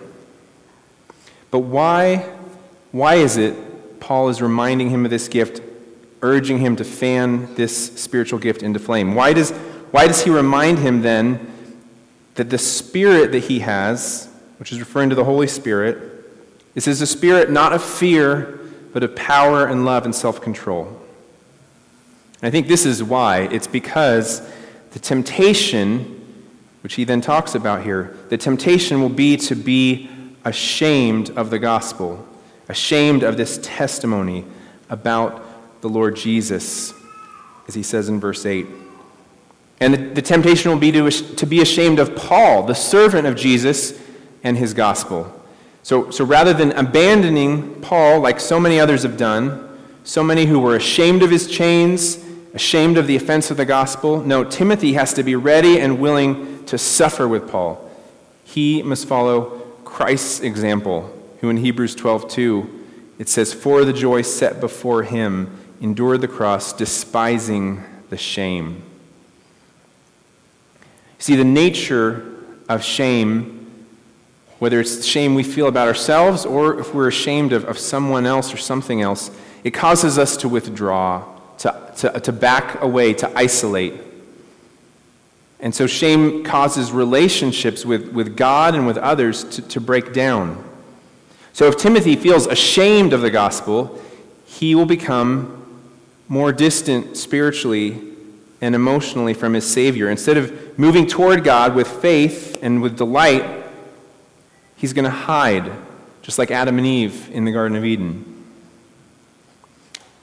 But 1.56 1.62
why, 1.62 2.18
why 2.92 3.16
is 3.16 3.38
it 3.38 4.02
Paul 4.02 4.28
is 4.28 4.42
reminding 4.42 4.90
him 4.90 5.06
of 5.06 5.10
this 5.10 5.30
gift 5.30 5.62
urging 6.22 6.58
him 6.58 6.76
to 6.76 6.84
fan 6.84 7.56
this 7.56 7.96
spiritual 7.96 8.40
gift 8.40 8.62
into 8.62 8.78
flame. 8.78 9.16
Why 9.16 9.32
does, 9.32 9.52
why 9.92 10.06
does 10.06 10.22
he 10.26 10.32
remind 10.32 10.80
him 10.80 11.02
then 11.02 11.50
that 12.34 12.50
the 12.50 12.58
spirit 12.58 13.32
that 13.32 13.46
he 13.46 13.60
has, 13.60 14.28
which 14.58 14.74
is 14.74 14.82
referring 14.82 15.08
to 15.12 15.16
the 15.16 15.24
Holy 15.24 15.48
Spirit, 15.48 16.26
this 16.74 16.90
is 16.90 17.02
a 17.02 17.08
spirit 17.08 17.50
not 17.50 17.72
of 17.72 17.82
fear, 17.82 18.60
but 18.92 19.02
of 19.02 19.16
power 19.16 19.66
and 19.66 19.86
love 19.86 20.04
and 20.04 20.14
self 20.14 20.42
control? 20.42 20.88
And 22.42 22.50
I 22.50 22.52
think 22.52 22.68
this 22.68 22.86
is 22.86 23.02
why. 23.02 23.44
It's 23.44 23.68
because 23.68 24.46
the 24.92 25.00
temptation, 25.00 26.22
which 26.84 26.96
he 26.96 27.06
then 27.06 27.22
talks 27.22 27.56
about 27.56 27.82
here, 27.86 28.14
the 28.28 28.38
temptation 28.38 29.00
will 29.00 29.08
be 29.08 29.38
to 29.38 29.56
be 29.56 30.10
ashamed 30.46 31.32
of 31.32 31.50
the 31.50 31.60
gospel, 31.60 32.26
ashamed 32.70 33.24
of 33.24 33.36
this 33.36 33.60
testimony 33.62 34.46
about 34.90 35.82
the 35.82 35.90
Lord 35.90 36.16
Jesus, 36.16 36.94
as 37.68 37.74
he 37.74 37.84
says 37.84 38.08
in 38.08 38.20
verse 38.20 38.46
8. 38.46 38.68
And 39.80 39.94
the, 39.94 39.98
the 39.98 40.22
temptation 40.22 40.72
will 40.72 40.80
be 40.80 40.92
to, 40.92 41.10
to 41.10 41.46
be 41.46 41.62
ashamed 41.62 42.00
of 42.00 42.16
Paul, 42.16 42.64
the 42.64 42.76
servant 42.76 43.28
of 43.28 43.36
Jesus, 43.36 44.00
and 44.44 44.58
his 44.58 44.74
gospel. 44.74 45.32
So, 45.84 46.12
so 46.12 46.24
rather 46.24 46.54
than 46.54 46.72
abandoning 46.74 47.82
Paul, 47.82 48.20
like 48.20 48.40
so 48.40 48.60
many 48.60 48.80
others 48.80 49.04
have 49.04 49.18
done, 49.18 49.78
so 50.04 50.24
many 50.24 50.46
who 50.46 50.60
were 50.60 50.76
ashamed 50.76 51.24
of 51.24 51.32
his 51.32 51.48
chains, 51.48 52.24
ashamed 52.54 52.98
of 52.98 53.08
the 53.08 53.16
offense 53.16 53.52
of 53.52 53.58
the 53.58 53.66
gospel, 53.66 54.22
no, 54.22 54.44
Timothy 54.44 54.94
has 54.94 55.14
to 55.16 55.24
be 55.24 55.36
ready 55.36 55.80
and 55.80 56.00
willing 56.00 56.64
to 56.66 56.78
suffer 56.78 57.28
with 57.28 57.50
Paul. 57.50 57.82
He 58.44 58.82
must 58.84 59.08
follow 59.08 59.65
Christ's 59.96 60.42
example, 60.42 61.10
who 61.40 61.50
in 61.50 61.56
Hebrews 61.56 61.96
12:2 61.96 62.68
it 63.18 63.30
says, 63.30 63.54
"For 63.54 63.86
the 63.86 63.94
joy 63.94 64.24
set 64.24 64.60
before 64.60 65.04
him 65.04 65.48
endured 65.80 66.20
the 66.20 66.28
cross, 66.28 66.74
despising 66.74 67.82
the 68.10 68.18
shame." 68.18 68.82
See, 71.18 71.38
the 71.38 71.46
nature 71.46 72.26
of 72.68 72.84
shame, 72.84 73.68
whether 74.60 74.82
it's 74.82 75.06
shame 75.06 75.34
we 75.34 75.44
feel 75.44 75.68
about 75.68 75.88
ourselves 75.88 76.46
or 76.46 76.78
if 76.78 76.94
we're 76.94 77.08
ashamed 77.08 77.54
of, 77.54 77.64
of 77.64 77.80
someone 77.80 78.26
else 78.26 78.54
or 78.54 78.58
something 78.58 79.02
else, 79.02 79.32
it 79.64 79.72
causes 79.72 80.18
us 80.18 80.36
to 80.36 80.50
withdraw, 80.50 81.24
to, 81.60 81.74
to, 82.00 82.20
to 82.20 82.34
back 82.34 82.82
away, 82.82 83.14
to 83.14 83.32
isolate. 83.34 83.94
And 85.66 85.74
so 85.74 85.88
shame 85.88 86.44
causes 86.44 86.92
relationships 86.92 87.84
with, 87.84 88.10
with 88.10 88.38
God 88.38 88.76
and 88.76 88.86
with 88.86 88.98
others 89.00 89.44
to, 89.46 89.64
to 89.64 89.82
break 89.82 90.14
down. 90.14 90.64
So 91.54 91.66
if 91.66 91.78
Timothy 91.78 92.16
feels 92.16 92.46
ashamed 92.46 93.14
of 93.14 93.22
the 93.22 93.32
gospel, 93.32 94.00
he 94.46 94.76
will 94.76 94.86
become 94.86 95.90
more 96.28 96.54
distant 96.54 97.18
spiritually 97.18 98.00
and 98.62 98.76
emotionally 98.76 99.34
from 99.34 99.56
his 99.56 99.66
Savior. 99.66 100.08
Instead 100.08 100.38
of 100.38 100.78
moving 100.78 101.08
toward 101.08 101.44
God 101.44 101.74
with 101.74 101.88
faith 101.88 102.60
and 102.62 102.80
with 102.80 102.96
delight, 102.96 103.66
he's 104.76 104.94
going 104.94 105.06
to 105.06 105.10
hide, 105.10 105.72
just 106.22 106.38
like 106.38 106.52
Adam 106.52 106.78
and 106.78 106.86
Eve 106.86 107.32
in 107.32 107.44
the 107.44 107.52
Garden 107.52 107.76
of 107.76 107.84
Eden. 107.84 108.46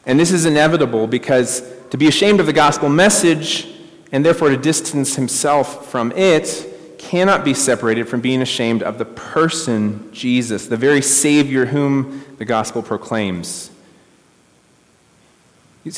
And 0.07 0.21
this 0.21 0.31
is 0.31 0.47
inevitable 0.47 1.09
because 1.09 1.69
to 1.91 1.97
be 1.97 2.07
ashamed 2.07 2.39
of 2.39 2.47
the 2.47 2.53
gospel 2.53 2.89
message 2.89 3.72
and 4.13 4.25
therefore 4.25 4.51
to 4.51 4.57
distance 4.57 5.17
himself 5.17 5.91
from 5.91 6.13
it, 6.13 6.69
cannot 6.99 7.45
be 7.45 7.53
separated 7.53 8.09
from 8.09 8.21
being 8.21 8.41
ashamed 8.41 8.83
of 8.83 8.99
the 8.99 9.05
person, 9.05 10.09
Jesus, 10.13 10.67
the 10.67 10.77
very 10.77 11.03
Savior 11.03 11.67
whom 11.67 12.25
the 12.39 12.45
gospel 12.45 12.83
proclaims. 12.83 13.71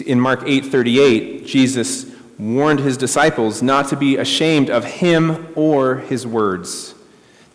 In 0.06 0.18
Mark 0.18 0.42
8:38, 0.46 1.46
Jesus 1.46 2.06
warned 2.38 2.80
his 2.80 2.96
disciples 2.96 3.62
not 3.62 3.88
to 3.88 3.96
be 3.96 4.16
ashamed 4.16 4.70
of 4.70 4.84
him 4.84 5.46
or 5.54 5.96
his 5.96 6.26
words. 6.26 6.94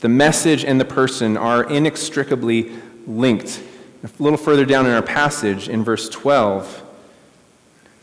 The 0.02 0.10
message 0.10 0.64
and 0.64 0.80
the 0.80 0.86
person 0.86 1.36
are 1.36 1.64
inextricably 1.64 2.72
linked. 3.08 3.60
A 4.04 4.24
little 4.24 4.38
further 4.38 4.64
down 4.64 4.86
in 4.86 4.94
our 4.94 5.02
passage, 5.02 5.68
in 5.68 5.84
verse 5.84 6.08
12, 6.08 6.84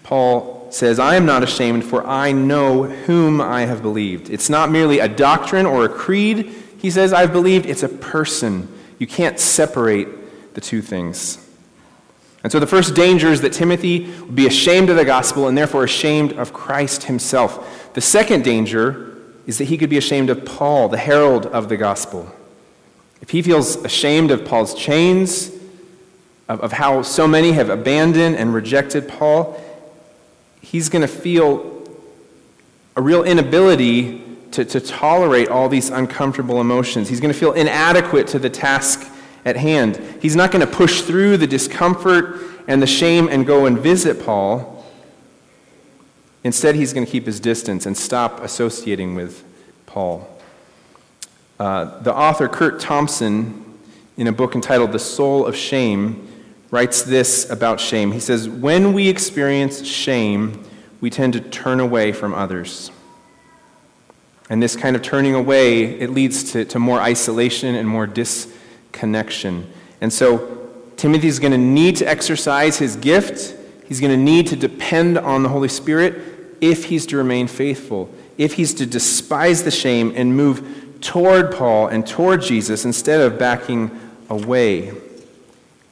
Paul 0.02 0.65
says, 0.76 0.99
I 0.99 1.16
am 1.16 1.26
not 1.26 1.42
ashamed, 1.42 1.85
for 1.85 2.06
I 2.06 2.33
know 2.33 2.85
whom 2.85 3.40
I 3.40 3.62
have 3.62 3.83
believed. 3.83 4.30
It's 4.30 4.50
not 4.50 4.71
merely 4.71 4.99
a 4.99 5.09
doctrine 5.09 5.66
or 5.66 5.85
a 5.85 5.88
creed. 5.88 6.52
He 6.78 6.90
says, 6.90 7.12
I've 7.12 7.33
believed. 7.33 7.66
It's 7.66 7.83
a 7.83 7.88
person. 7.88 8.68
You 8.99 9.06
can't 9.06 9.40
separate 9.40 10.54
the 10.54 10.61
two 10.61 10.83
things. 10.83 11.42
And 12.42 12.52
so 12.52 12.61
the 12.61 12.66
first 12.66 12.95
danger 12.95 13.28
is 13.28 13.40
that 13.40 13.52
Timothy 13.52 14.04
would 14.21 14.37
be 14.37 14.47
ashamed 14.47 14.88
of 14.88 14.97
the 14.97 15.04
gospel 15.04 15.49
and 15.49 15.59
therefore 15.59 15.85
ashamed 15.85 16.33
of 16.35 16.52
Christ 16.52 17.04
himself. 17.04 17.92
The 17.95 18.00
second 18.00 18.45
danger 18.45 19.16
is 19.47 19.59
that 19.59 19.64
he 19.64 19.76
could 19.76 19.90
be 19.90 19.99
ashamed 19.99 20.30
of 20.30 20.45
Paul, 20.45 20.88
the 20.88 20.99
herald 20.99 21.47
of 21.47 21.68
the 21.68 21.76
gospel. 21.76 22.33
If 23.21 23.30
he 23.30 23.42
feels 23.42 23.76
ashamed 23.76 24.30
of 24.30 24.45
Paul's 24.45 24.75
chains, 24.75 25.50
of, 26.49 26.61
of 26.61 26.73
how 26.73 27.02
so 27.02 27.26
many 27.26 27.52
have 27.52 27.68
abandoned 27.68 28.37
and 28.37 28.54
rejected 28.54 29.09
Paul, 29.09 29.61
he's 30.66 30.88
going 30.88 31.02
to 31.02 31.08
feel 31.08 31.85
a 32.96 33.00
real 33.00 33.23
inability 33.23 34.20
to, 34.50 34.64
to 34.64 34.80
tolerate 34.80 35.49
all 35.49 35.68
these 35.68 35.90
uncomfortable 35.90 36.61
emotions. 36.61 37.08
He's 37.08 37.20
going 37.20 37.32
to 37.32 37.38
feel 37.38 37.52
inadequate 37.52 38.26
to 38.28 38.40
the 38.40 38.50
task 38.50 39.08
at 39.44 39.56
hand. 39.56 40.00
He's 40.20 40.35
not 40.35 40.50
going 40.50 40.66
to 40.66 40.73
push 40.73 41.02
through 41.02 41.37
the 41.37 41.46
discomfort 41.46 42.40
and 42.66 42.82
the 42.82 42.87
shame 42.87 43.28
and 43.28 43.46
go 43.46 43.66
and 43.66 43.78
visit 43.78 44.25
Paul. 44.25 44.85
Instead, 46.42 46.75
he's 46.75 46.92
going 46.92 47.06
to 47.06 47.12
keep 47.12 47.26
his 47.26 47.38
distance 47.38 47.87
and 47.87 47.96
stop 47.96 48.40
associating 48.40 49.14
with 49.14 49.44
Paul. 49.87 50.28
Uh, 51.61 52.00
the 52.00 52.12
author 52.12 52.49
Kurt 52.49 52.80
Thompson, 52.80 53.78
in 54.16 54.26
a 54.26 54.32
book 54.32 54.56
entitled 54.56 54.90
The 54.90 54.99
Soul 54.99 55.46
of 55.46 55.54
Shame, 55.54 56.26
writes 56.76 57.04
this 57.04 57.49
about 57.49 57.80
shame. 57.80 58.12
He 58.12 58.21
says, 58.21 58.50
When 58.50 58.92
we 58.92 59.09
experience 59.09 59.83
shame, 59.87 60.62
we 61.00 61.09
tend 61.09 61.33
to 61.33 61.40
turn 61.40 61.80
away 61.80 62.12
from 62.12 62.35
others. 62.35 62.90
And 64.50 64.62
this 64.62 64.76
kind 64.76 64.95
of 64.95 65.00
turning 65.00 65.35
away, 65.35 65.85
it 65.85 66.11
leads 66.11 66.52
to, 66.52 66.66
to 66.66 66.78
more 66.78 67.00
isolation 67.00 67.76
and 67.76 67.88
more 67.88 68.06
disconnection. 68.06 69.73
And 70.02 70.12
so 70.12 70.68
Timothy's 70.99 71.38
going 71.38 71.52
to 71.52 71.59
need 71.59 71.97
to 71.97 72.04
exercise 72.06 72.76
his 72.76 72.97
gift. 72.97 73.56
He's 73.87 73.99
going 73.99 74.12
to 74.12 74.23
need 74.23 74.47
to 74.49 74.56
depend 74.56 75.16
on 75.16 75.45
the 75.45 75.49
Holy 75.49 75.68
Spirit 75.68 76.59
if 76.61 76.85
he's 76.85 77.06
to 77.06 77.16
remain 77.16 77.49
faithful, 77.49 78.14
if 78.37 78.52
he's 78.52 78.75
to 78.75 78.85
despise 78.85 79.62
the 79.62 79.71
shame 79.71 80.12
and 80.14 80.37
move 80.37 80.99
toward 81.00 81.54
Paul 81.54 81.88
and 81.88 82.06
toward 82.06 82.42
Jesus 82.42 82.85
instead 82.85 83.23
of 83.23 83.38
backing 83.38 83.99
away. 84.28 84.92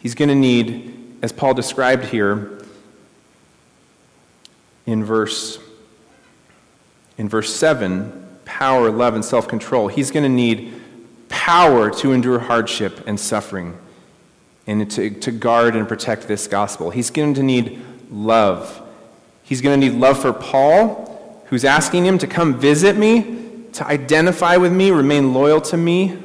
He's 0.05 0.15
going 0.15 0.29
to 0.29 0.35
need, 0.35 1.17
as 1.23 1.33
Paul 1.33 1.55
described 1.55 2.05
here 2.05 2.63
in 4.85 5.03
verse, 5.03 5.59
in 7.17 7.27
verse 7.27 7.55
7, 7.55 8.39
power, 8.45 8.91
love, 8.91 9.15
and 9.15 9.25
self 9.25 9.49
control. 9.49 9.89
He's 9.89 10.11
going 10.11 10.25
to 10.25 10.29
need 10.29 10.79
power 11.31 11.91
to 11.91 12.13
endure 12.13 12.39
hardship 12.39 13.07
and 13.07 13.19
suffering 13.19 13.79
and 14.67 14.91
to, 14.91 15.09
to 15.09 15.33
guard 15.33 15.75
and 15.75 15.89
protect 15.89 16.29
this 16.29 16.49
gospel. 16.49 16.91
He's 16.91 17.09
going 17.09 17.33
to 17.33 17.43
need 17.43 17.81
love. 18.11 18.83
He's 19.43 19.63
going 19.63 19.81
to 19.81 19.89
need 19.89 19.99
love 19.99 20.21
for 20.21 20.35
Paul, 20.35 21.43
who's 21.47 21.65
asking 21.65 22.05
him 22.05 22.19
to 22.19 22.27
come 22.27 22.61
visit 22.61 22.99
me, 22.99 23.69
to 23.73 23.87
identify 23.87 24.59
with 24.59 24.71
me, 24.71 24.91
remain 24.91 25.33
loyal 25.33 25.63
to 25.63 25.79
me. 25.79 26.19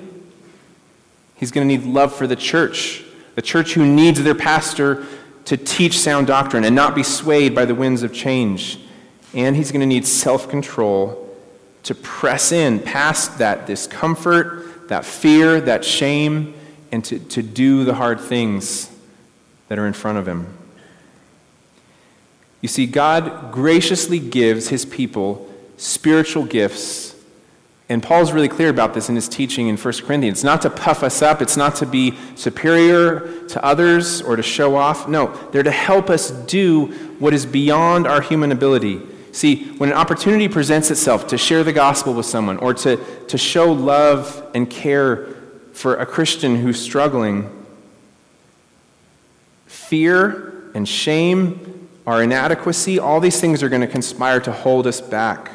He's 1.35 1.51
going 1.51 1.65
to 1.65 1.77
need 1.77 1.87
love 1.87 2.13
for 2.13 2.27
the 2.27 2.35
church 2.35 3.05
the 3.39 3.43
church 3.43 3.73
who 3.73 3.85
needs 3.85 4.21
their 4.21 4.35
pastor 4.35 5.05
to 5.45 5.55
teach 5.55 5.97
sound 5.97 6.27
doctrine 6.27 6.65
and 6.65 6.75
not 6.75 6.93
be 6.93 7.03
swayed 7.03 7.55
by 7.55 7.63
the 7.63 7.73
winds 7.73 8.03
of 8.03 8.11
change. 8.11 8.77
And 9.33 9.55
he's 9.55 9.71
going 9.71 9.79
to 9.79 9.87
need 9.87 10.05
self 10.05 10.49
control 10.49 11.33
to 11.83 11.95
press 11.95 12.51
in 12.51 12.81
past 12.81 13.37
that 13.37 13.65
discomfort, 13.65 14.89
that 14.89 15.05
fear, 15.05 15.61
that 15.61 15.85
shame, 15.85 16.53
and 16.91 17.01
to, 17.05 17.17
to 17.17 17.41
do 17.41 17.85
the 17.85 17.93
hard 17.93 18.19
things 18.19 18.91
that 19.69 19.79
are 19.79 19.87
in 19.87 19.93
front 19.93 20.17
of 20.17 20.27
him. 20.27 20.45
You 22.59 22.67
see, 22.67 22.87
God 22.87 23.53
graciously 23.53 24.19
gives 24.19 24.67
his 24.67 24.83
people 24.83 25.49
spiritual 25.77 26.43
gifts 26.43 27.08
and 27.89 28.03
Paul's 28.03 28.31
really 28.31 28.47
clear 28.47 28.69
about 28.69 28.93
this 28.93 29.09
in 29.09 29.15
his 29.15 29.27
teaching 29.27 29.67
in 29.67 29.75
1 29.75 29.93
Corinthians. 30.05 30.37
It's 30.37 30.43
not 30.43 30.61
to 30.61 30.69
puff 30.69 31.01
us 31.01 31.23
up, 31.23 31.41
it's 31.41 31.57
not 31.57 31.75
to 31.77 31.87
be 31.87 32.15
superior 32.35 33.45
to 33.47 33.65
others 33.65 34.21
or 34.21 34.35
to 34.35 34.43
show 34.43 34.75
off. 34.75 35.07
No, 35.07 35.35
they're 35.51 35.63
to 35.63 35.71
help 35.71 36.11
us 36.11 36.29
do 36.29 36.85
what 37.17 37.33
is 37.33 37.47
beyond 37.47 38.05
our 38.05 38.21
human 38.21 38.51
ability. 38.51 39.01
See, 39.31 39.65
when 39.73 39.89
an 39.89 39.95
opportunity 39.95 40.47
presents 40.47 40.91
itself 40.91 41.27
to 41.27 41.37
share 41.37 41.63
the 41.63 41.73
gospel 41.73 42.13
with 42.13 42.27
someone 42.27 42.57
or 42.57 42.75
to, 42.75 42.97
to 43.27 43.37
show 43.37 43.71
love 43.71 44.47
and 44.53 44.69
care 44.69 45.35
for 45.73 45.95
a 45.95 46.05
Christian 46.05 46.57
who's 46.57 46.79
struggling, 46.79 47.49
fear 49.65 50.71
and 50.75 50.87
shame 50.87 51.89
our 52.05 52.21
inadequacy, 52.23 52.99
all 52.99 53.19
these 53.19 53.39
things 53.41 53.63
are 53.63 53.69
going 53.69 53.81
to 53.81 53.87
conspire 53.87 54.39
to 54.41 54.51
hold 54.51 54.85
us 54.85 55.01
back. 55.01 55.51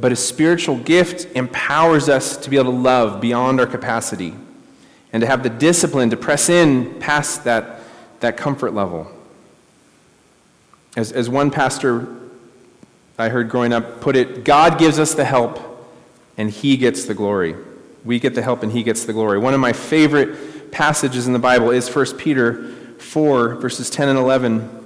But, 0.00 0.12
a 0.12 0.16
spiritual 0.16 0.76
gift 0.78 1.26
empowers 1.36 2.08
us 2.08 2.36
to 2.38 2.50
be 2.50 2.56
able 2.56 2.72
to 2.72 2.78
love 2.78 3.20
beyond 3.20 3.60
our 3.60 3.66
capacity 3.66 4.34
and 5.12 5.20
to 5.20 5.26
have 5.26 5.42
the 5.42 5.50
discipline 5.50 6.10
to 6.10 6.16
press 6.16 6.48
in 6.48 6.98
past 7.00 7.44
that, 7.44 7.82
that 8.20 8.36
comfort 8.36 8.72
level. 8.72 9.10
As, 10.96 11.12
as 11.12 11.28
one 11.28 11.50
pastor 11.50 12.08
I 13.20 13.28
heard 13.28 13.50
growing 13.50 13.74
up 13.74 14.00
put 14.00 14.16
it 14.16 14.44
God 14.44 14.78
gives 14.78 14.98
us 14.98 15.14
the 15.14 15.26
help, 15.26 15.60
and 16.38 16.50
He 16.50 16.78
gets 16.78 17.04
the 17.04 17.14
glory. 17.14 17.54
We 18.02 18.18
get 18.18 18.34
the 18.34 18.42
help, 18.42 18.62
and 18.62 18.72
He 18.72 18.82
gets 18.82 19.04
the 19.04 19.12
glory. 19.12 19.38
One 19.38 19.52
of 19.52 19.60
my 19.60 19.74
favorite 19.74 20.72
passages 20.72 21.26
in 21.26 21.34
the 21.34 21.38
Bible 21.38 21.70
is 21.70 21.94
1 21.94 22.16
Peter 22.16 22.72
4, 22.98 23.56
verses 23.56 23.90
10 23.90 24.08
and 24.08 24.18
11 24.18 24.79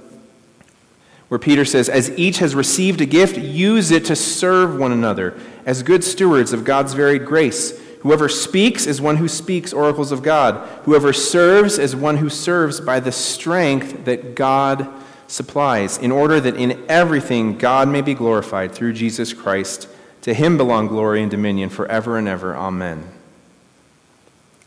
where 1.27 1.39
Peter 1.39 1.65
says, 1.65 1.89
As 1.89 2.11
each 2.17 2.39
has 2.39 2.55
received 2.55 3.01
a 3.01 3.05
gift, 3.05 3.37
use 3.37 3.91
it 3.91 4.05
to 4.05 4.15
serve 4.15 4.77
one 4.77 4.91
another 4.91 5.37
as 5.65 5.83
good 5.83 6.03
stewards 6.03 6.53
of 6.53 6.63
God's 6.63 6.93
varied 6.93 7.25
grace. 7.25 7.79
Whoever 8.01 8.29
speaks 8.29 8.85
is 8.85 9.01
one 9.01 9.17
who 9.17 9.27
speaks 9.27 9.73
oracles 9.73 10.11
of 10.11 10.21
God. 10.21 10.67
Whoever 10.83 11.11
serves 11.11 11.79
is 11.79 11.95
one 11.95 12.17
who 12.17 12.29
serves 12.29 12.79
by 12.79 12.99
the 12.99 13.11
strength 13.11 14.05
that 14.05 14.35
God 14.35 14.87
supplies, 15.27 15.97
in 15.97 16.11
order 16.11 16.39
that 16.39 16.55
in 16.55 16.85
everything 16.87 17.57
God 17.57 17.87
may 17.87 18.01
be 18.01 18.13
glorified 18.13 18.73
through 18.73 18.93
Jesus 18.93 19.33
Christ. 19.33 19.89
To 20.21 20.33
him 20.33 20.57
belong 20.57 20.87
glory 20.87 21.21
and 21.21 21.31
dominion 21.31 21.69
forever 21.69 22.17
and 22.17 22.27
ever. 22.27 22.55
Amen. 22.55 23.11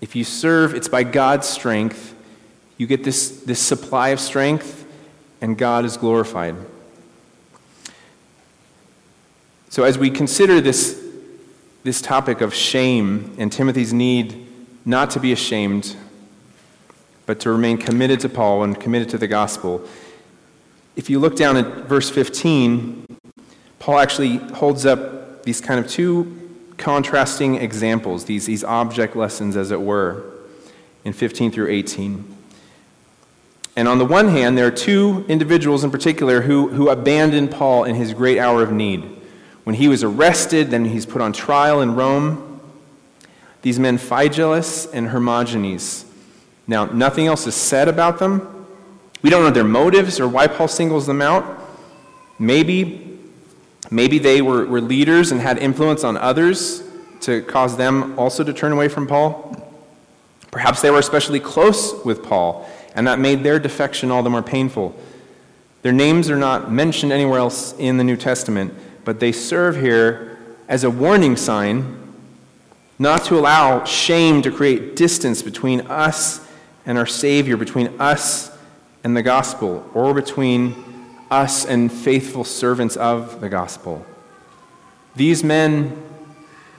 If 0.01 0.15
you 0.15 0.25
serve, 0.25 0.75
it's 0.75 0.89
by 0.89 1.03
God's 1.03 1.49
strength. 1.49 2.15
You 2.77 2.87
get 2.87 3.05
this, 3.05 3.41
this 3.41 3.59
supply 3.59 4.11
of 4.11 4.21
strength, 4.21 4.78
and 5.41 5.57
God 5.57 5.85
is 5.85 5.97
glorified. 5.97 6.57
So, 9.69 9.85
as 9.85 9.99
we 9.99 10.11
consider 10.11 10.61
this, 10.61 11.05
this 11.85 12.01
topic 12.01 12.41
of 12.41 12.55
shame 12.55 13.35
and 13.39 13.53
Timothy's 13.53 13.93
need 13.93 14.47
not 14.85 15.11
to 15.11 15.21
be 15.21 15.33
ashamed, 15.33 15.97
but 17.27 17.41
to 17.41 17.51
remain 17.51 17.77
committed 17.77 18.21
to 18.21 18.29
Paul 18.29 18.65
and 18.65 18.79
committed 18.81 19.11
to 19.11 19.19
the 19.19 19.29
gospel, 19.29 19.87
if 20.97 21.11
you 21.11 21.19
look 21.19 21.37
down 21.37 21.57
at 21.57 21.87
verse 21.87 22.11
15, 22.11 23.07
Paul 23.79 23.99
actually 23.99 24.39
holds 24.39 24.87
up 24.87 25.45
these 25.45 25.61
kind 25.61 25.79
of 25.79 25.89
two 25.89 26.35
contrasting 26.79 27.57
examples, 27.57 28.25
these, 28.25 28.47
these 28.47 28.65
object 28.65 29.15
lessons, 29.15 29.57
as 29.57 29.71
it 29.71 29.81
were, 29.81 30.25
in 31.05 31.13
15 31.13 31.53
through 31.53 31.69
18. 31.69 32.38
And 33.79 33.87
on 33.87 33.99
the 33.99 34.05
one 34.05 34.27
hand, 34.27 34.59
there 34.59 34.67
are 34.67 34.73
two 34.73 35.25
individuals 35.29 35.85
in 35.85 35.93
particular 35.93 36.41
who, 36.41 36.67
who 36.67 36.89
abandoned 36.89 37.53
Paul 37.53 37.85
in 37.85 37.95
his 37.95 38.13
great 38.13 38.37
hour 38.37 38.61
of 38.61 38.73
need. 38.73 39.05
When 39.63 39.77
he 39.77 39.87
was 39.87 40.03
arrested, 40.03 40.73
then 40.73 40.87
he's 40.87 41.07
put 41.07 41.23
on 41.23 41.33
trial 41.33 41.81
in 41.81 41.95
Rome. 41.95 42.61
These 43.63 43.79
men, 43.79 43.97
Phygelus 43.97 44.93
and 44.93 45.11
Hermogenes. 45.11 46.07
Now, 46.67 46.87
nothing 46.87 47.29
else 47.29 47.47
is 47.47 47.55
said 47.55 47.87
about 47.87 48.19
them, 48.19 48.67
we 49.23 49.31
don't 49.31 49.45
know 49.45 49.51
their 49.51 49.63
motives 49.63 50.19
or 50.19 50.27
why 50.27 50.49
Paul 50.49 50.67
singles 50.67 51.07
them 51.07 51.23
out. 51.23 51.65
Maybe, 52.37 53.17
maybe 53.93 54.19
they 54.19 54.43
were, 54.43 54.67
were 54.67 54.81
leaders 54.81 55.31
and 55.31 55.41
had 55.41 55.57
influence 55.57 56.03
on 56.03 56.17
others 56.17 56.83
to 57.21 57.43
cause 57.43 57.77
them 57.77 58.19
also 58.19 58.43
to 58.43 58.53
turn 58.53 58.73
away 58.73 58.89
from 58.89 59.07
Paul. 59.07 59.55
Perhaps 60.51 60.83
they 60.83 60.91
were 60.91 60.99
especially 60.99 61.39
close 61.39 61.95
with 62.05 62.25
Paul, 62.25 62.69
and 62.99 63.07
that 63.07 63.21
made 63.21 63.45
their 63.45 63.61
defection 63.61 64.11
all 64.11 64.25
the 64.25 64.29
more 64.29 64.43
painful. 64.43 64.93
Their 65.83 65.93
names 65.93 66.29
are 66.31 66.37
not 66.37 66.73
mentioned 66.73 67.13
anywhere 67.13 67.39
else 67.39 67.73
in 67.79 67.97
the 67.97 68.03
New 68.03 68.17
Testament, 68.17 68.75
but 69.05 69.21
they 69.21 69.31
serve 69.31 69.77
here 69.77 70.37
as 70.67 70.83
a 70.83 70.91
warning 70.91 71.37
sign 71.37 71.97
not 72.99 73.25
to 73.27 73.39
allow 73.39 73.85
shame 73.85 74.43
to 74.43 74.51
create 74.51 74.97
distance 74.97 75.43
between 75.43 75.83
us 75.83 76.45
and 76.85 76.99
our 76.99 77.07
Savior, 77.07 77.57
between 77.57 77.87
us 78.01 78.51
and 79.05 79.17
the 79.17 79.23
gospel, 79.23 79.89
or 79.95 80.13
between 80.13 80.75
us 81.31 81.65
and 81.65 81.93
faithful 81.93 82.43
servants 82.43 82.97
of 82.97 83.41
the 83.41 83.49
gospel. 83.49 84.05
These 85.15 85.45
men 85.45 86.03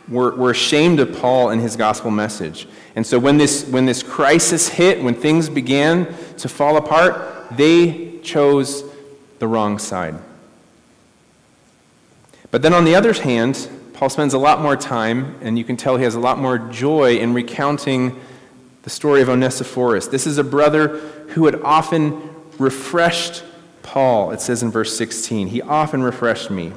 were, 0.09 0.35
were 0.35 0.51
ashamed 0.51 0.99
of 0.99 1.17
Paul 1.19 1.49
and 1.49 1.61
his 1.61 1.75
gospel 1.75 2.11
message. 2.11 2.67
And 2.95 3.05
so 3.05 3.19
when 3.19 3.37
this, 3.37 3.67
when 3.67 3.85
this 3.85 4.03
crisis 4.03 4.67
hit, 4.67 5.03
when 5.03 5.15
things 5.15 5.49
began 5.49 6.07
to 6.37 6.49
fall 6.49 6.77
apart, 6.77 7.55
they 7.57 8.19
chose 8.19 8.83
the 9.39 9.47
wrong 9.47 9.79
side. 9.79 10.15
But 12.51 12.61
then 12.61 12.73
on 12.73 12.85
the 12.85 12.95
other 12.95 13.13
hand, 13.13 13.69
Paul 13.93 14.09
spends 14.09 14.33
a 14.33 14.37
lot 14.37 14.61
more 14.61 14.75
time, 14.75 15.35
and 15.41 15.57
you 15.57 15.63
can 15.63 15.77
tell 15.77 15.97
he 15.97 16.03
has 16.03 16.15
a 16.15 16.19
lot 16.19 16.39
more 16.39 16.57
joy 16.57 17.17
in 17.17 17.33
recounting 17.33 18.19
the 18.83 18.89
story 18.89 19.21
of 19.21 19.29
Onesiphorus. 19.29 20.07
This 20.07 20.25
is 20.25 20.37
a 20.37 20.43
brother 20.43 20.87
who 21.29 21.45
had 21.45 21.61
often 21.61 22.29
refreshed 22.57 23.43
Paul, 23.83 24.31
it 24.31 24.41
says 24.41 24.63
in 24.63 24.71
verse 24.71 24.97
16. 24.97 25.47
He 25.47 25.61
often 25.61 26.01
refreshed 26.01 26.49
me, 26.49 26.71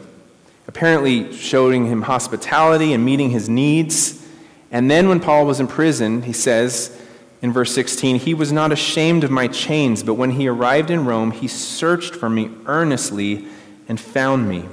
apparently 0.67 1.33
showing 1.33 1.87
him 1.87 2.03
hospitality 2.03 2.93
and 2.93 3.05
meeting 3.05 3.31
his 3.31 3.49
needs. 3.49 4.27
And 4.71 4.91
then 4.91 5.09
when 5.09 5.21
Paul 5.21 5.47
was 5.47 5.61
in 5.61 5.67
prison, 5.67 6.23
he 6.23 6.33
says 6.33 6.99
in 7.41 7.53
verse 7.53 7.75
16, 7.75 8.17
He 8.17 8.35
was 8.35 8.53
not 8.53 8.73
ashamed 8.73 9.25
of 9.25 9.31
my 9.31 9.49
chains, 9.49 10.03
but 10.03 10.15
when 10.15 10.33
he 10.33 10.49
arrived 10.49 10.91
in 10.91 11.05
Rome, 11.05 11.31
he 11.31 11.49
searched 11.49 12.15
for 12.15 12.31
me 12.31 12.51
earnestly 12.67 13.47
and 13.89 14.01
found 14.01 14.49
me. 14.49 14.69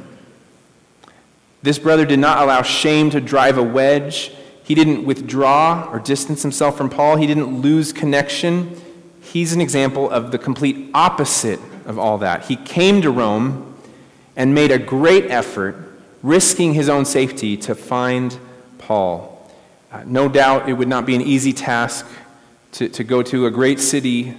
This 1.62 1.80
brother 1.80 2.06
did 2.06 2.20
not 2.20 2.42
allow 2.42 2.62
shame 2.62 3.10
to 3.10 3.20
drive 3.20 3.58
a 3.58 3.64
wedge 3.64 4.32
he 4.70 4.76
didn't 4.76 5.04
withdraw 5.04 5.90
or 5.92 5.98
distance 5.98 6.44
himself 6.44 6.78
from 6.78 6.92
Paul. 6.92 7.16
He 7.16 7.26
didn't 7.26 7.60
lose 7.60 7.92
connection. 7.92 8.80
He's 9.20 9.52
an 9.52 9.62
example 9.62 10.08
of 10.12 10.30
the 10.30 10.38
complete 10.38 10.92
opposite 10.94 11.60
of 11.88 11.98
all 11.98 12.20
that. 12.20 12.46
He 12.46 12.56
came 12.56 13.02
to 13.02 13.10
Rome 13.10 13.69
and 14.36 14.54
made 14.54 14.72
a 14.72 14.80
great 14.80 15.26
effort, 15.26 15.76
risking 16.24 16.74
his 16.74 16.90
own 16.90 17.06
safety, 17.06 17.58
to 17.58 17.76
find 17.76 18.38
Paul. 18.78 19.50
Uh, 19.92 20.04
no 20.06 20.30
doubt 20.30 20.70
it 20.70 20.74
would 20.74 20.88
not 20.88 21.06
be 21.06 21.16
an 21.16 21.22
easy 21.22 21.54
task 21.54 22.06
to, 22.74 22.90
to 22.90 23.04
go 23.04 23.24
to 23.24 23.46
a 23.48 23.52
great 23.52 23.80
city 23.80 24.36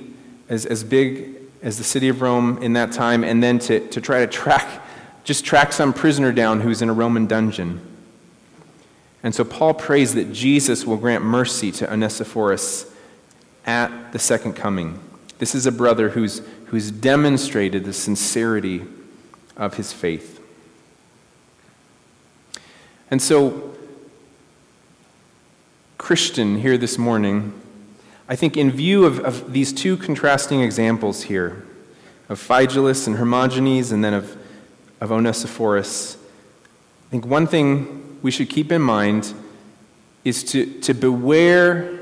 as, 0.49 0.65
as 0.67 0.85
big 0.85 1.37
as 1.63 1.79
the 1.79 1.85
city 1.85 2.09
of 2.09 2.23
Rome 2.23 2.59
in 2.63 2.73
that 2.75 2.93
time 2.93 3.25
and 3.25 3.43
then 3.43 3.59
to, 3.61 3.87
to 3.89 4.01
try 4.01 4.21
to 4.21 4.27
track, 4.27 4.83
just 5.25 5.45
track 5.45 5.73
some 5.73 5.93
prisoner 5.93 6.33
down 6.33 6.61
who's 6.61 6.83
in 6.83 6.89
a 6.89 6.93
Roman 6.93 7.27
dungeon. 7.27 7.81
And 9.23 9.35
so 9.35 9.45
Paul 9.45 9.75
prays 9.75 10.15
that 10.15 10.33
Jesus 10.33 10.87
will 10.87 10.97
grant 10.97 11.25
mercy 11.25 11.71
to 11.73 11.93
Onesiphorus 11.93 12.87
at 13.67 14.13
the 14.13 14.19
second 14.19 14.55
coming. 14.55 14.99
This 15.39 15.55
is 15.55 15.67
a 15.67 15.73
brother 15.73 16.11
who's, 16.11 16.41
who's 16.67 16.91
demonstrated 16.91 17.85
the 17.85 17.93
sincerity 17.93 18.83
of 19.57 19.75
his 19.75 19.93
faith. 19.93 20.41
And 23.11 23.21
so, 23.21 23.75
Christian, 25.99 26.59
here 26.59 26.79
this 26.79 26.97
morning, 26.97 27.53
I 28.29 28.37
think 28.37 28.57
in 28.57 28.71
view 28.71 29.05
of, 29.05 29.19
of 29.21 29.53
these 29.53 29.73
two 29.73 29.97
contrasting 29.97 30.61
examples 30.61 31.23
here, 31.23 31.65
of 32.29 32.39
Phygelus 32.39 33.09
and 33.09 33.17
Hermogenes, 33.17 33.91
and 33.91 34.05
then 34.05 34.15
of, 34.15 34.37
of 35.01 35.11
Onesiphorus, 35.11 36.17
I 36.17 37.11
think 37.11 37.27
one 37.27 37.49
thing 37.49 38.19
we 38.23 38.31
should 38.31 38.49
keep 38.49 38.71
in 38.71 38.81
mind 38.81 39.35
is 40.25 40.45
to, 40.45 40.81
to 40.83 40.95
beware 40.95 41.99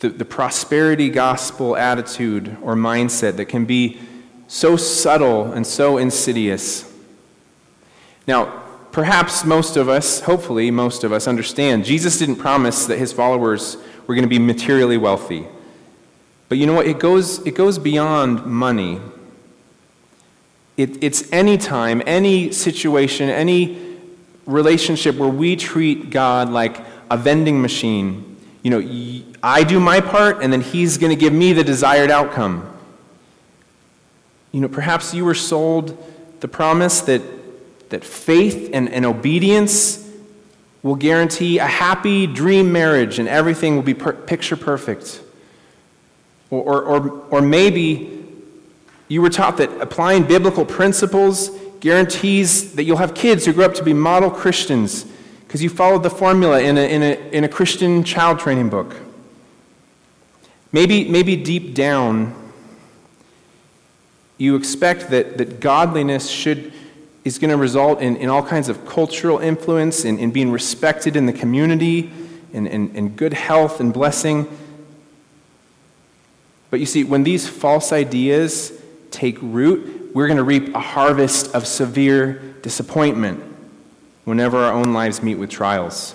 the, 0.00 0.10
the 0.10 0.24
prosperity 0.24 1.08
gospel 1.08 1.76
attitude 1.76 2.56
or 2.62 2.74
mindset 2.74 3.36
that 3.36 3.46
can 3.46 3.64
be 3.64 3.98
so 4.48 4.76
subtle 4.76 5.52
and 5.52 5.64
so 5.66 5.98
insidious. 5.98 6.90
Now, 8.26 8.46
perhaps 8.90 9.44
most 9.44 9.76
of 9.76 9.88
us, 9.88 10.20
hopefully 10.20 10.70
most 10.70 11.04
of 11.04 11.12
us, 11.12 11.28
understand 11.28 11.84
Jesus 11.84 12.18
didn't 12.18 12.36
promise 12.36 12.86
that 12.86 12.98
his 12.98 13.12
followers 13.12 13.76
were 14.06 14.14
going 14.14 14.24
to 14.24 14.28
be 14.28 14.38
materially 14.38 14.96
wealthy. 14.96 15.46
But 16.48 16.58
you 16.58 16.66
know 16.66 16.72
what? 16.72 16.86
It 16.86 16.98
goes, 16.98 17.46
it 17.46 17.54
goes 17.54 17.78
beyond 17.78 18.46
money. 18.46 19.00
It, 20.78 21.02
it's 21.02 21.30
any 21.30 21.58
time, 21.58 22.02
any 22.06 22.50
situation, 22.52 23.28
any 23.28 23.96
relationship 24.46 25.16
where 25.16 25.28
we 25.28 25.56
treat 25.56 26.08
God 26.08 26.48
like 26.48 26.80
a 27.10 27.18
vending 27.18 27.60
machine. 27.60 28.36
You 28.62 28.70
know, 28.70 29.24
I 29.42 29.62
do 29.62 29.78
my 29.78 30.00
part, 30.00 30.42
and 30.42 30.52
then 30.52 30.62
He's 30.62 30.96
going 30.96 31.10
to 31.10 31.16
give 31.16 31.32
me 31.32 31.52
the 31.52 31.64
desired 31.64 32.10
outcome. 32.10 32.67
You 34.52 34.60
know, 34.60 34.68
perhaps 34.68 35.12
you 35.14 35.24
were 35.24 35.34
sold 35.34 35.96
the 36.40 36.48
promise 36.48 37.00
that, 37.02 37.22
that 37.90 38.04
faith 38.04 38.70
and, 38.72 38.88
and 38.88 39.04
obedience 39.04 40.08
will 40.82 40.96
guarantee 40.96 41.58
a 41.58 41.66
happy 41.66 42.26
dream 42.26 42.72
marriage 42.72 43.18
and 43.18 43.28
everything 43.28 43.76
will 43.76 43.82
be 43.82 43.94
per- 43.94 44.12
picture 44.12 44.56
perfect. 44.56 45.20
Or, 46.50 46.62
or, 46.62 46.82
or, 46.82 47.10
or 47.30 47.42
maybe 47.42 48.24
You 49.08 49.22
were 49.22 49.30
taught 49.30 49.56
that 49.56 49.70
applying 49.80 50.24
biblical 50.24 50.64
principles 50.64 51.50
guarantees 51.80 52.74
that 52.74 52.84
you'll 52.84 52.98
have 52.98 53.14
kids 53.14 53.46
who 53.46 53.52
grow 53.52 53.64
up 53.64 53.74
to 53.74 53.82
be 53.82 53.94
model 53.94 54.30
Christians 54.30 55.06
because 55.46 55.62
you 55.62 55.70
followed 55.70 56.02
the 56.02 56.10
formula 56.10 56.60
in 56.60 56.76
a, 56.76 56.82
in 56.82 57.02
a, 57.02 57.30
in 57.30 57.44
a 57.44 57.48
Christian 57.48 58.04
child 58.04 58.38
training 58.38 58.68
book. 58.68 58.94
Maybe, 60.72 61.08
maybe 61.08 61.36
deep 61.36 61.74
down, 61.74 62.34
you 64.38 64.54
expect 64.54 65.10
that, 65.10 65.36
that 65.38 65.60
godliness 65.60 66.30
should, 66.30 66.72
is 67.24 67.38
going 67.38 67.50
to 67.50 67.56
result 67.56 68.00
in, 68.00 68.16
in 68.16 68.28
all 68.28 68.42
kinds 68.42 68.68
of 68.68 68.86
cultural 68.86 69.38
influence, 69.38 70.04
in, 70.04 70.18
in 70.18 70.30
being 70.30 70.50
respected 70.50 71.16
in 71.16 71.26
the 71.26 71.32
community, 71.32 72.10
in, 72.52 72.66
in, 72.66 72.94
in 72.94 73.10
good 73.10 73.34
health 73.34 73.80
and 73.80 73.92
blessing. 73.92 74.46
But 76.70 76.80
you 76.80 76.86
see, 76.86 77.02
when 77.02 77.24
these 77.24 77.48
false 77.48 77.92
ideas 77.92 78.72
take 79.10 79.38
root, 79.42 80.12
we're 80.14 80.28
going 80.28 80.36
to 80.36 80.44
reap 80.44 80.74
a 80.74 80.80
harvest 80.80 81.54
of 81.54 81.66
severe 81.66 82.34
disappointment 82.62 83.42
whenever 84.24 84.58
our 84.58 84.72
own 84.72 84.92
lives 84.92 85.22
meet 85.22 85.36
with 85.36 85.50
trials. 85.50 86.14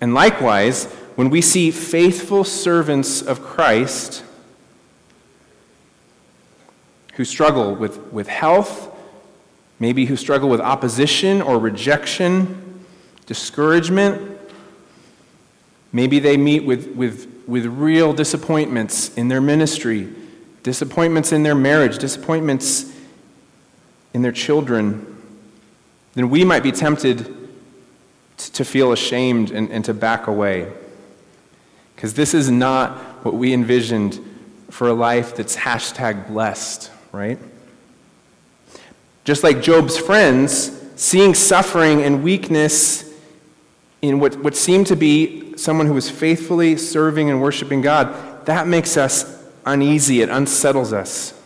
And 0.00 0.14
likewise, 0.14 0.86
when 1.16 1.30
we 1.30 1.40
see 1.40 1.70
faithful 1.70 2.44
servants 2.44 3.22
of 3.22 3.42
Christ 3.42 4.24
who 7.14 7.24
struggle 7.24 7.74
with, 7.74 7.98
with 8.12 8.28
health, 8.28 8.90
maybe 9.78 10.06
who 10.06 10.16
struggle 10.16 10.48
with 10.48 10.60
opposition 10.60 11.40
or 11.42 11.58
rejection, 11.58 12.84
discouragement, 13.26 14.38
maybe 15.92 16.18
they 16.18 16.36
meet 16.36 16.64
with, 16.64 16.88
with, 16.88 17.28
with 17.46 17.66
real 17.66 18.12
disappointments 18.12 19.14
in 19.16 19.28
their 19.28 19.40
ministry, 19.40 20.12
disappointments 20.62 21.32
in 21.32 21.42
their 21.42 21.54
marriage, 21.54 21.98
disappointments 21.98 22.92
in 24.12 24.22
their 24.22 24.32
children, 24.32 25.10
then 26.14 26.30
we 26.30 26.44
might 26.44 26.62
be 26.62 26.72
tempted 26.72 27.34
to 28.36 28.64
feel 28.64 28.92
ashamed 28.92 29.50
and, 29.50 29.70
and 29.70 29.84
to 29.84 29.94
back 29.94 30.26
away. 30.26 30.72
Because 31.94 32.14
this 32.14 32.34
is 32.34 32.50
not 32.50 32.98
what 33.24 33.34
we 33.34 33.52
envisioned 33.52 34.18
for 34.70 34.88
a 34.88 34.94
life 34.94 35.36
that's 35.36 35.56
hashtag 35.56 36.28
blessed, 36.28 36.90
right? 37.14 37.38
Just 39.24 39.42
like 39.42 39.62
Job's 39.62 39.96
friends, 39.96 40.70
seeing 40.96 41.34
suffering 41.34 42.02
and 42.02 42.22
weakness 42.22 43.10
in 44.02 44.20
what, 44.20 44.36
what 44.42 44.56
seemed 44.56 44.86
to 44.88 44.96
be 44.96 45.56
someone 45.56 45.86
who 45.86 45.94
was 45.94 46.10
faithfully 46.10 46.76
serving 46.76 47.30
and 47.30 47.40
worshiping 47.40 47.80
God, 47.80 48.44
that 48.46 48.66
makes 48.66 48.96
us 48.96 49.42
uneasy. 49.64 50.20
It 50.20 50.28
unsettles 50.28 50.92
us. 50.92 51.40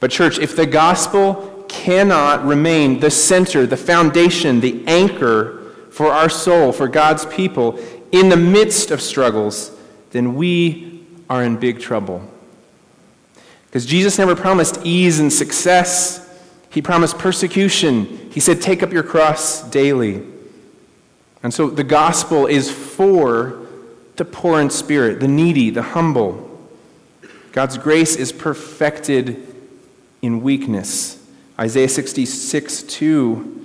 But, 0.00 0.10
church, 0.10 0.38
if 0.38 0.56
the 0.56 0.66
gospel 0.66 1.64
cannot 1.68 2.44
remain 2.44 3.00
the 3.00 3.10
center, 3.10 3.66
the 3.66 3.76
foundation, 3.76 4.60
the 4.60 4.82
anchor 4.86 5.74
for 5.90 6.10
our 6.10 6.28
soul, 6.28 6.72
for 6.72 6.88
God's 6.88 7.26
people, 7.26 7.78
in 8.10 8.30
the 8.30 8.36
midst 8.36 8.90
of 8.90 9.00
struggles, 9.00 9.70
then 10.10 10.34
we 10.34 11.06
are 11.28 11.44
in 11.44 11.56
big 11.56 11.80
trouble. 11.80 12.28
Because 13.70 13.86
Jesus 13.86 14.18
never 14.18 14.34
promised 14.34 14.80
ease 14.84 15.20
and 15.20 15.32
success, 15.32 16.28
He 16.70 16.82
promised 16.82 17.18
persecution. 17.18 18.30
He 18.30 18.40
said, 18.40 18.60
Take 18.60 18.82
up 18.82 18.92
your 18.92 19.02
cross 19.02 19.62
daily. 19.70 20.22
And 21.42 21.54
so 21.54 21.70
the 21.70 21.84
gospel 21.84 22.46
is 22.46 22.70
for 22.70 23.66
the 24.16 24.24
poor 24.24 24.60
in 24.60 24.68
spirit, 24.70 25.20
the 25.20 25.28
needy, 25.28 25.70
the 25.70 25.82
humble. 25.82 26.46
God's 27.52 27.78
grace 27.78 28.16
is 28.16 28.32
perfected 28.32 29.46
in 30.20 30.42
weakness. 30.42 31.16
Isaiah 31.58 31.88
66 31.88 32.82
2 32.82 33.60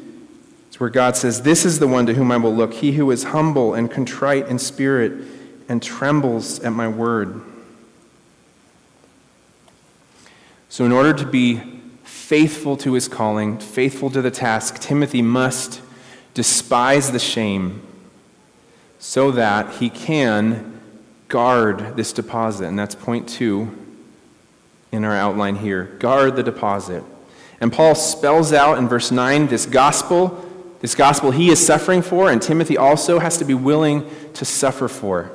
it's 0.76 0.80
where 0.82 0.89
God 0.89 1.15
says, 1.15 1.44
This 1.44 1.63
is 1.63 1.80
the 1.80 1.88
one 1.88 2.06
to 2.06 2.13
whom 2.13 2.34
I 2.34 2.36
will 2.36 2.54
look, 2.54 2.74
he 2.74 2.91
who 2.91 3.10
is 3.12 3.24
humble 3.24 3.74
and 3.74 3.89
contrite 3.89 4.50
in 4.50 4.60
spirit 4.60 5.26
and 5.70 5.82
trembles 5.82 6.60
at 6.60 6.74
my 6.74 6.89
word. 6.89 7.41
So, 10.75 10.83
in 10.83 10.91
order 10.91 11.13
to 11.13 11.25
be 11.25 11.61
faithful 12.03 12.75
to 12.75 12.95
his 12.95 13.07
calling, 13.07 13.59
faithful 13.59 14.09
to 14.09 14.21
the 14.21 14.29
task, 14.29 14.77
Timothy 14.79 15.21
must 15.21 15.81
despise 16.33 17.13
the 17.13 17.17
shame 17.17 17.81
so 18.99 19.31
that 19.31 19.75
he 19.75 19.89
can 19.89 20.81
guard 21.29 21.95
this 21.95 22.11
deposit. 22.11 22.65
And 22.65 22.77
that's 22.77 22.93
point 22.93 23.29
two 23.29 23.73
in 24.91 25.05
our 25.05 25.15
outline 25.15 25.55
here. 25.55 25.85
Guard 25.99 26.35
the 26.35 26.43
deposit. 26.43 27.05
And 27.61 27.71
Paul 27.71 27.95
spells 27.95 28.51
out 28.51 28.77
in 28.77 28.89
verse 28.89 29.11
9 29.11 29.47
this 29.47 29.65
gospel 29.65 30.43
this 30.81 30.93
gospel 30.93 31.31
he 31.31 31.51
is 31.51 31.65
suffering 31.65 32.01
for, 32.01 32.29
and 32.29 32.41
Timothy 32.41 32.77
also 32.77 33.19
has 33.19 33.38
to 33.38 33.45
be 33.45 33.53
willing 33.53 34.09
to 34.33 34.43
suffer 34.43 34.89
for. 34.89 35.31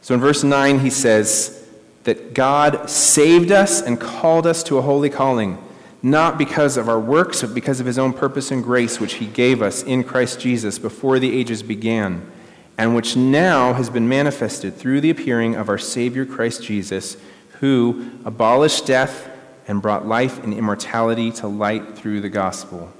So 0.00 0.14
in 0.14 0.20
verse 0.20 0.42
9, 0.42 0.78
he 0.80 0.88
says 0.88 1.61
that 2.04 2.34
God 2.34 2.90
saved 2.90 3.52
us 3.52 3.80
and 3.80 4.00
called 4.00 4.46
us 4.46 4.62
to 4.64 4.78
a 4.78 4.82
holy 4.82 5.10
calling, 5.10 5.58
not 6.02 6.36
because 6.36 6.76
of 6.76 6.88
our 6.88 6.98
works, 6.98 7.42
but 7.42 7.54
because 7.54 7.78
of 7.78 7.86
his 7.86 7.98
own 7.98 8.12
purpose 8.12 8.50
and 8.50 8.62
grace, 8.62 8.98
which 8.98 9.14
he 9.14 9.26
gave 9.26 9.62
us 9.62 9.82
in 9.82 10.02
Christ 10.02 10.40
Jesus 10.40 10.78
before 10.78 11.18
the 11.18 11.38
ages 11.38 11.62
began, 11.62 12.28
and 12.76 12.96
which 12.96 13.16
now 13.16 13.72
has 13.74 13.88
been 13.88 14.08
manifested 14.08 14.76
through 14.76 15.00
the 15.00 15.10
appearing 15.10 15.54
of 15.54 15.68
our 15.68 15.78
Savior 15.78 16.26
Christ 16.26 16.62
Jesus, 16.62 17.16
who 17.60 18.10
abolished 18.24 18.86
death 18.86 19.30
and 19.68 19.80
brought 19.80 20.06
life 20.06 20.42
and 20.42 20.52
immortality 20.52 21.30
to 21.30 21.46
light 21.46 21.96
through 21.96 22.20
the 22.20 22.28
gospel. 22.28 22.92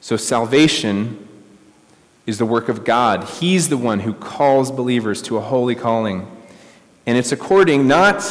So 0.00 0.16
salvation 0.16 1.26
is 2.26 2.38
the 2.38 2.46
work 2.46 2.68
of 2.68 2.84
God. 2.84 3.24
He's 3.24 3.68
the 3.68 3.76
one 3.76 4.00
who 4.00 4.14
calls 4.14 4.70
believers 4.70 5.20
to 5.22 5.36
a 5.36 5.40
holy 5.40 5.74
calling. 5.74 6.30
And 7.06 7.16
it's 7.16 7.32
according 7.32 7.88
not, 7.88 8.22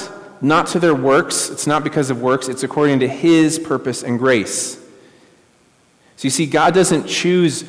not 0.41 0.67
to 0.67 0.79
their 0.79 0.95
works, 0.95 1.49
it's 1.49 1.67
not 1.67 1.83
because 1.83 2.09
of 2.09 2.21
works, 2.21 2.47
it's 2.47 2.63
according 2.63 2.99
to 2.99 3.07
His 3.07 3.59
purpose 3.59 4.03
and 4.03 4.17
grace. 4.19 4.75
So 6.15 6.25
you 6.25 6.29
see, 6.29 6.45
God 6.45 6.73
doesn't 6.73 7.07
choose 7.07 7.63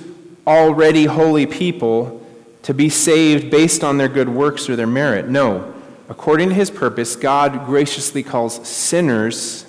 already 0.46 1.04
holy 1.04 1.46
people 1.46 2.26
to 2.62 2.74
be 2.74 2.88
saved 2.88 3.50
based 3.50 3.82
on 3.82 3.96
their 3.96 4.08
good 4.08 4.28
works 4.28 4.68
or 4.68 4.76
their 4.76 4.86
merit. 4.86 5.28
No. 5.28 5.72
According 6.08 6.48
to 6.50 6.54
His 6.54 6.70
purpose, 6.70 7.16
God 7.16 7.64
graciously 7.66 8.22
calls 8.22 8.66
sinners, 8.68 9.64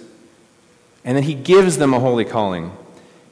and 1.06 1.15
then 1.15 1.24
He 1.24 1.34
gives 1.34 1.78
them 1.78 1.94
a 1.94 2.00
holy 2.00 2.26
calling. 2.26 2.76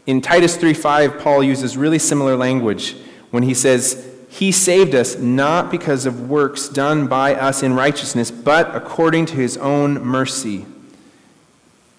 In 0.10 0.22
Titus 0.22 0.58
3:5, 0.58 1.20
Paul 1.20 1.44
uses 1.44 1.78
really 1.78 2.00
similar 2.00 2.36
language 2.36 2.96
when 3.30 3.44
he 3.44 3.54
says, 3.54 4.09
He 4.30 4.52
saved 4.52 4.94
us 4.94 5.18
not 5.18 5.72
because 5.72 6.06
of 6.06 6.30
works 6.30 6.70
done 6.70 7.08
by 7.08 7.34
us 7.34 7.64
in 7.64 7.74
righteousness, 7.74 8.30
but 8.30 8.74
according 8.76 9.26
to 9.28 9.36
his 9.36 9.58
own 9.58 9.96
mercy. 10.06 10.66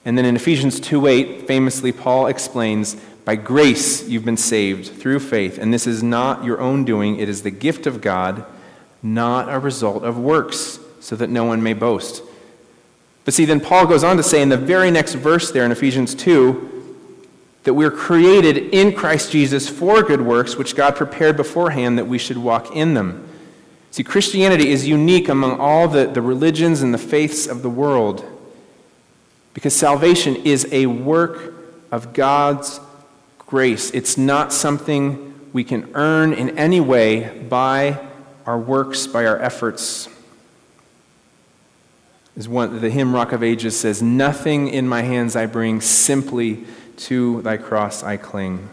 And 0.05 0.17
then 0.17 0.25
in 0.25 0.37
Ephesians 0.37 0.81
2:8, 0.81 1.47
famously, 1.47 1.93
Paul 1.93 2.29
explains, 2.29 2.97
By 3.25 3.35
grace 3.35 4.09
you've 4.09 4.25
been 4.25 4.37
saved 4.37 4.93
through 4.99 5.19
faith, 5.19 5.59
and 5.59 5.75
this 5.75 5.87
is 5.87 6.03
not 6.03 6.45
your 6.45 6.61
own 6.61 6.85
doing, 6.85 7.19
it 7.19 7.29
is 7.29 7.43
the 7.43 7.51
gift 7.51 7.87
of 7.87 8.01
God, 8.01 8.45
not 9.03 9.53
a 9.53 9.59
result 9.59 10.05
of 10.05 10.17
works, 10.17 10.79
so 11.01 11.17
that 11.17 11.31
no 11.31 11.45
one 11.45 11.63
may 11.63 11.75
boast. 11.75 12.23
But 13.25 13.35
see, 13.35 13.45
then 13.45 13.61
Paul 13.61 13.87
goes 13.87 14.05
on 14.05 14.17
to 14.17 14.23
say 14.23 14.41
in 14.41 14.49
the 14.49 14.57
very 14.57 14.91
next 14.91 15.15
verse 15.15 15.51
there 15.51 15.65
in 15.65 15.73
Ephesians 15.73 16.15
2, 16.15 16.80
that 17.65 17.75
we're 17.75 17.91
created 17.91 18.57
in 18.57 18.95
Christ 18.95 19.33
Jesus 19.33 19.69
for 19.69 20.03
good 20.03 20.23
works, 20.23 20.57
which 20.57 20.75
God 20.75 20.97
prepared 20.97 21.37
beforehand 21.37 21.99
that 21.99 22.07
we 22.07 22.19
should 22.19 22.39
walk 22.39 22.75
in 22.75 22.95
them. 22.95 23.29
See, 23.91 24.05
Christianity 24.05 24.71
is 24.71 24.87
unique 24.87 25.29
among 25.29 25.59
all 25.59 25.89
the, 25.89 26.07
the 26.07 26.23
religions 26.23 26.81
and 26.83 26.95
the 26.95 26.99
faiths 26.99 27.47
of 27.47 27.63
the 27.63 27.71
world 27.71 28.25
because 29.53 29.75
salvation 29.75 30.37
is 30.37 30.67
a 30.71 30.87
work 30.87 31.55
of 31.91 32.13
God's 32.13 32.81
grace. 33.39 33.91
It's 33.91 34.17
not 34.17 34.53
something 34.53 35.51
we 35.53 35.65
can 35.65 35.91
earn 35.95 36.33
in 36.33 36.57
any 36.57 36.81
way 36.81 37.45
by 37.49 37.99
our 38.47 38.59
works, 38.59 39.07
by 39.07 39.27
our 39.27 39.39
efforts. 39.39 40.09
As 42.37 42.49
one, 42.49 42.81
the 42.81 42.91
hymn 42.91 43.13
Rock 43.13 43.33
of 43.33 43.43
Ages 43.43 43.79
says, 43.79 44.01
Nothing 44.01 44.69
in 44.69 44.89
my 44.89 45.03
hands 45.03 45.35
I 45.35 45.47
bring, 45.47 45.81
simply 45.81 46.65
to 47.01 47.43
thy 47.43 47.57
cross 47.57 48.03
I 48.03 48.17
cling. 48.17 48.69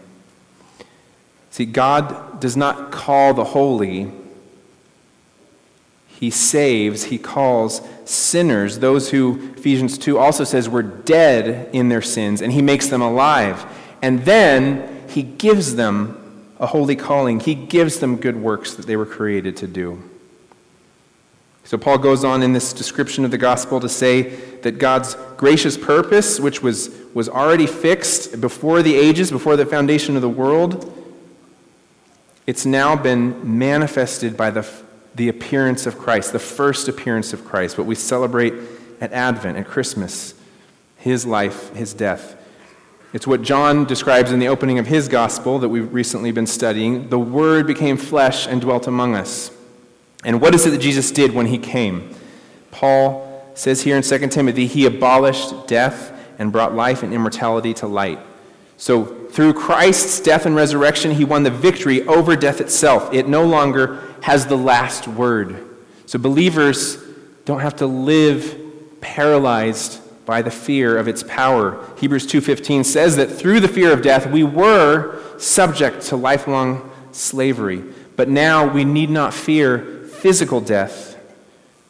See, 1.50 1.64
God 1.64 2.40
does 2.40 2.56
not 2.56 2.92
call 2.92 3.34
the 3.34 3.44
holy, 3.44 4.12
He 6.06 6.30
saves, 6.30 7.04
He 7.04 7.18
calls 7.18 7.80
sinners, 8.04 8.78
those 8.78 9.10
who, 9.10 9.52
Ephesians 9.56 9.98
2 9.98 10.18
also 10.18 10.44
says, 10.44 10.68
were 10.68 10.82
dead 10.82 11.68
in 11.72 11.88
their 11.88 12.02
sins, 12.02 12.42
and 12.42 12.52
He 12.52 12.62
makes 12.62 12.88
them 12.88 13.02
alive. 13.02 13.64
And 14.02 14.24
then 14.24 15.04
He 15.08 15.22
gives 15.22 15.76
them 15.76 16.14
a 16.60 16.66
holy 16.66 16.96
calling, 16.96 17.40
He 17.40 17.54
gives 17.54 17.98
them 17.98 18.16
good 18.16 18.36
works 18.36 18.74
that 18.74 18.86
they 18.86 18.96
were 18.96 19.06
created 19.06 19.56
to 19.58 19.66
do. 19.66 20.02
So 21.64 21.76
Paul 21.76 21.98
goes 21.98 22.24
on 22.24 22.42
in 22.42 22.54
this 22.54 22.72
description 22.72 23.26
of 23.26 23.30
the 23.30 23.36
gospel 23.36 23.78
to 23.80 23.90
say 23.90 24.38
that 24.62 24.78
God's 24.78 25.16
gracious 25.36 25.76
purpose, 25.76 26.40
which 26.40 26.62
was, 26.62 26.90
was 27.14 27.28
already 27.28 27.66
fixed 27.66 28.40
before 28.40 28.82
the 28.82 28.94
ages, 28.94 29.30
before 29.30 29.56
the 29.56 29.66
foundation 29.66 30.16
of 30.16 30.22
the 30.22 30.28
world, 30.28 30.94
it's 32.46 32.64
now 32.64 32.96
been 32.96 33.58
manifested 33.58 34.36
by 34.36 34.50
the, 34.50 34.66
the 35.14 35.28
appearance 35.28 35.86
of 35.86 35.98
Christ, 35.98 36.32
the 36.32 36.38
first 36.38 36.88
appearance 36.88 37.32
of 37.32 37.44
Christ, 37.44 37.76
what 37.76 37.86
we 37.86 37.94
celebrate 37.94 38.54
at 39.00 39.12
Advent, 39.12 39.58
at 39.58 39.66
Christmas, 39.66 40.34
his 40.96 41.26
life, 41.26 41.74
his 41.74 41.92
death. 41.92 42.36
It's 43.12 43.26
what 43.26 43.42
John 43.42 43.84
describes 43.84 44.32
in 44.32 44.38
the 44.38 44.48
opening 44.48 44.78
of 44.78 44.86
his 44.86 45.08
gospel 45.08 45.58
that 45.58 45.68
we've 45.68 45.92
recently 45.92 46.30
been 46.30 46.46
studying. 46.46 47.08
The 47.08 47.18
Word 47.18 47.66
became 47.66 47.96
flesh 47.96 48.46
and 48.46 48.60
dwelt 48.60 48.86
among 48.86 49.14
us. 49.14 49.50
And 50.24 50.40
what 50.40 50.54
is 50.54 50.66
it 50.66 50.70
that 50.70 50.80
Jesus 50.80 51.10
did 51.10 51.32
when 51.34 51.46
he 51.46 51.58
came? 51.58 52.14
Paul 52.70 53.27
says 53.58 53.82
here 53.82 53.96
in 53.96 54.02
2 54.02 54.28
Timothy, 54.28 54.66
he 54.66 54.86
abolished 54.86 55.66
death 55.66 56.12
and 56.38 56.52
brought 56.52 56.74
life 56.74 57.02
and 57.02 57.12
immortality 57.12 57.74
to 57.74 57.88
light. 57.88 58.20
So, 58.76 59.04
through 59.04 59.54
Christ's 59.54 60.20
death 60.20 60.46
and 60.46 60.54
resurrection, 60.54 61.10
he 61.10 61.24
won 61.24 61.42
the 61.42 61.50
victory 61.50 62.06
over 62.06 62.36
death 62.36 62.60
itself. 62.60 63.12
It 63.12 63.26
no 63.26 63.44
longer 63.44 64.00
has 64.22 64.46
the 64.46 64.56
last 64.56 65.08
word. 65.08 65.66
So, 66.06 66.20
believers 66.20 66.98
don't 67.44 67.58
have 67.58 67.74
to 67.76 67.86
live 67.88 68.56
paralyzed 69.00 70.00
by 70.24 70.42
the 70.42 70.52
fear 70.52 70.96
of 70.96 71.08
its 71.08 71.24
power. 71.24 71.84
Hebrews 71.98 72.26
2:15 72.26 72.84
says 72.84 73.16
that 73.16 73.26
through 73.26 73.58
the 73.58 73.66
fear 73.66 73.90
of 73.92 74.02
death 74.02 74.30
we 74.30 74.44
were 74.44 75.16
subject 75.38 76.02
to 76.06 76.16
lifelong 76.16 76.88
slavery, 77.10 77.82
but 78.14 78.28
now 78.28 78.64
we 78.64 78.84
need 78.84 79.10
not 79.10 79.34
fear 79.34 80.04
physical 80.20 80.60
death 80.60 81.16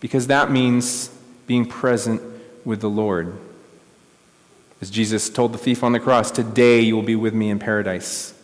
because 0.00 0.28
that 0.28 0.50
means 0.50 1.10
being 1.48 1.66
present 1.66 2.22
with 2.64 2.80
the 2.80 2.88
Lord. 2.88 3.32
As 4.80 4.90
Jesus 4.90 5.28
told 5.28 5.52
the 5.52 5.58
thief 5.58 5.82
on 5.82 5.90
the 5.90 5.98
cross, 5.98 6.30
"Today 6.30 6.80
you 6.80 6.94
will 6.94 7.02
be 7.02 7.16
with 7.16 7.34
me 7.34 7.50
in 7.50 7.58
paradise." 7.58 8.34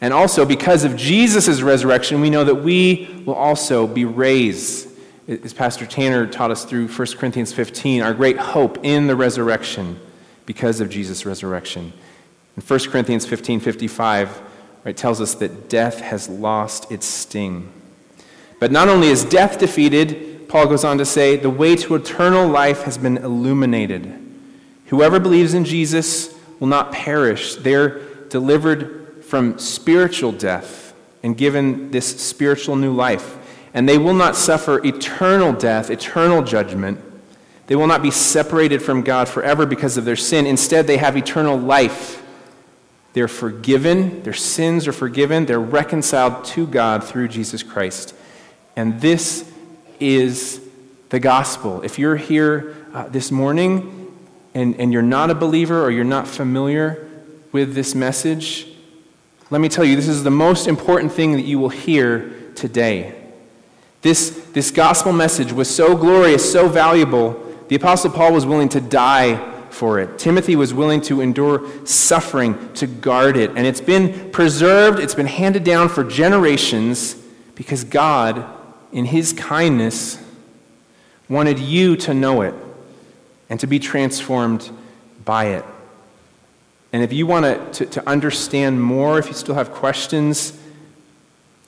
And 0.00 0.14
also, 0.14 0.46
because 0.46 0.84
of 0.84 0.96
Jesus' 0.96 1.60
resurrection, 1.60 2.22
we 2.22 2.30
know 2.30 2.44
that 2.44 2.62
we 2.62 3.22
will 3.26 3.34
also 3.34 3.86
be 3.86 4.06
raised 4.06 4.88
as 5.28 5.52
Pastor 5.52 5.84
Tanner 5.84 6.26
taught 6.26 6.50
us 6.50 6.64
through 6.64 6.88
1 6.88 7.18
Corinthians 7.18 7.52
15, 7.52 8.00
our 8.00 8.14
great 8.14 8.38
hope 8.38 8.78
in 8.82 9.08
the 9.08 9.16
resurrection 9.16 9.98
because 10.46 10.80
of 10.80 10.88
Jesus' 10.88 11.26
resurrection. 11.26 11.92
In 12.56 12.62
1 12.62 12.90
Corinthians 12.90 13.26
15 13.26 13.60
55, 13.60 14.40
right, 14.84 14.96
tells 14.96 15.20
us 15.20 15.34
that 15.34 15.68
death 15.68 16.00
has 16.00 16.30
lost 16.30 16.90
its 16.90 17.04
sting. 17.04 17.68
But 18.58 18.72
not 18.72 18.88
only 18.88 19.08
is 19.08 19.22
death 19.22 19.58
defeated, 19.58 20.37
Paul 20.48 20.66
goes 20.66 20.84
on 20.84 20.98
to 20.98 21.04
say, 21.04 21.36
the 21.36 21.50
way 21.50 21.76
to 21.76 21.94
eternal 21.94 22.48
life 22.48 22.82
has 22.82 22.96
been 22.98 23.18
illuminated. 23.18 24.14
Whoever 24.86 25.20
believes 25.20 25.54
in 25.54 25.64
Jesus 25.64 26.34
will 26.58 26.68
not 26.68 26.92
perish. 26.92 27.56
They're 27.56 27.98
delivered 28.28 29.24
from 29.24 29.58
spiritual 29.58 30.32
death 30.32 30.94
and 31.22 31.36
given 31.36 31.90
this 31.90 32.20
spiritual 32.20 32.76
new 32.76 32.92
life 32.92 33.38
and 33.74 33.88
they 33.88 33.98
will 33.98 34.14
not 34.14 34.36
suffer 34.36 34.84
eternal 34.84 35.52
death, 35.52 35.90
eternal 35.90 36.42
judgment. 36.42 37.00
They 37.66 37.76
will 37.76 37.86
not 37.86 38.02
be 38.02 38.10
separated 38.10 38.82
from 38.82 39.02
God 39.02 39.28
forever 39.28 39.66
because 39.66 39.96
of 39.96 40.04
their 40.04 40.16
sin. 40.16 40.46
Instead, 40.46 40.86
they 40.86 40.96
have 40.96 41.16
eternal 41.16 41.58
life. 41.58 42.24
They're 43.12 43.28
forgiven, 43.28 44.22
their 44.22 44.34
sins 44.34 44.86
are 44.86 44.92
forgiven, 44.92 45.46
they're 45.46 45.60
reconciled 45.60 46.44
to 46.46 46.66
God 46.66 47.04
through 47.04 47.28
Jesus 47.28 47.62
Christ. 47.62 48.14
And 48.76 49.00
this 49.00 49.47
is 50.00 50.60
the 51.08 51.20
gospel. 51.20 51.82
If 51.82 51.98
you're 51.98 52.16
here 52.16 52.76
uh, 52.92 53.08
this 53.08 53.30
morning 53.30 54.14
and, 54.54 54.74
and 54.76 54.92
you're 54.92 55.02
not 55.02 55.30
a 55.30 55.34
believer 55.34 55.82
or 55.82 55.90
you're 55.90 56.04
not 56.04 56.28
familiar 56.28 57.08
with 57.52 57.74
this 57.74 57.94
message, 57.94 58.66
let 59.50 59.60
me 59.60 59.68
tell 59.68 59.84
you, 59.84 59.96
this 59.96 60.08
is 60.08 60.24
the 60.24 60.30
most 60.30 60.66
important 60.66 61.12
thing 61.12 61.32
that 61.32 61.44
you 61.44 61.58
will 61.58 61.70
hear 61.70 62.34
today. 62.54 63.14
This, 64.02 64.30
this 64.52 64.70
gospel 64.70 65.12
message 65.12 65.52
was 65.52 65.74
so 65.74 65.96
glorious, 65.96 66.50
so 66.52 66.68
valuable, 66.68 67.44
the 67.68 67.76
Apostle 67.76 68.10
Paul 68.10 68.32
was 68.32 68.46
willing 68.46 68.68
to 68.70 68.80
die 68.80 69.54
for 69.70 70.00
it. 70.00 70.18
Timothy 70.18 70.56
was 70.56 70.72
willing 70.72 71.00
to 71.02 71.20
endure 71.20 71.86
suffering 71.86 72.72
to 72.74 72.86
guard 72.86 73.36
it. 73.36 73.50
And 73.50 73.66
it's 73.66 73.80
been 73.80 74.30
preserved, 74.30 74.98
it's 74.98 75.14
been 75.14 75.26
handed 75.26 75.64
down 75.64 75.88
for 75.88 76.04
generations 76.04 77.14
because 77.54 77.84
God, 77.84 78.44
in 78.92 79.04
His 79.04 79.32
kindness, 79.32 80.22
wanted 81.28 81.58
you 81.58 81.96
to 81.96 82.14
know 82.14 82.42
it 82.42 82.54
and 83.50 83.60
to 83.60 83.66
be 83.66 83.78
transformed 83.78 84.70
by 85.24 85.46
it. 85.46 85.64
And 86.92 87.02
if 87.02 87.12
you 87.12 87.26
want 87.26 87.74
to, 87.74 87.86
to 87.86 88.08
understand 88.08 88.82
more, 88.82 89.18
if 89.18 89.28
you 89.28 89.34
still 89.34 89.54
have 89.54 89.72
questions, 89.72 90.58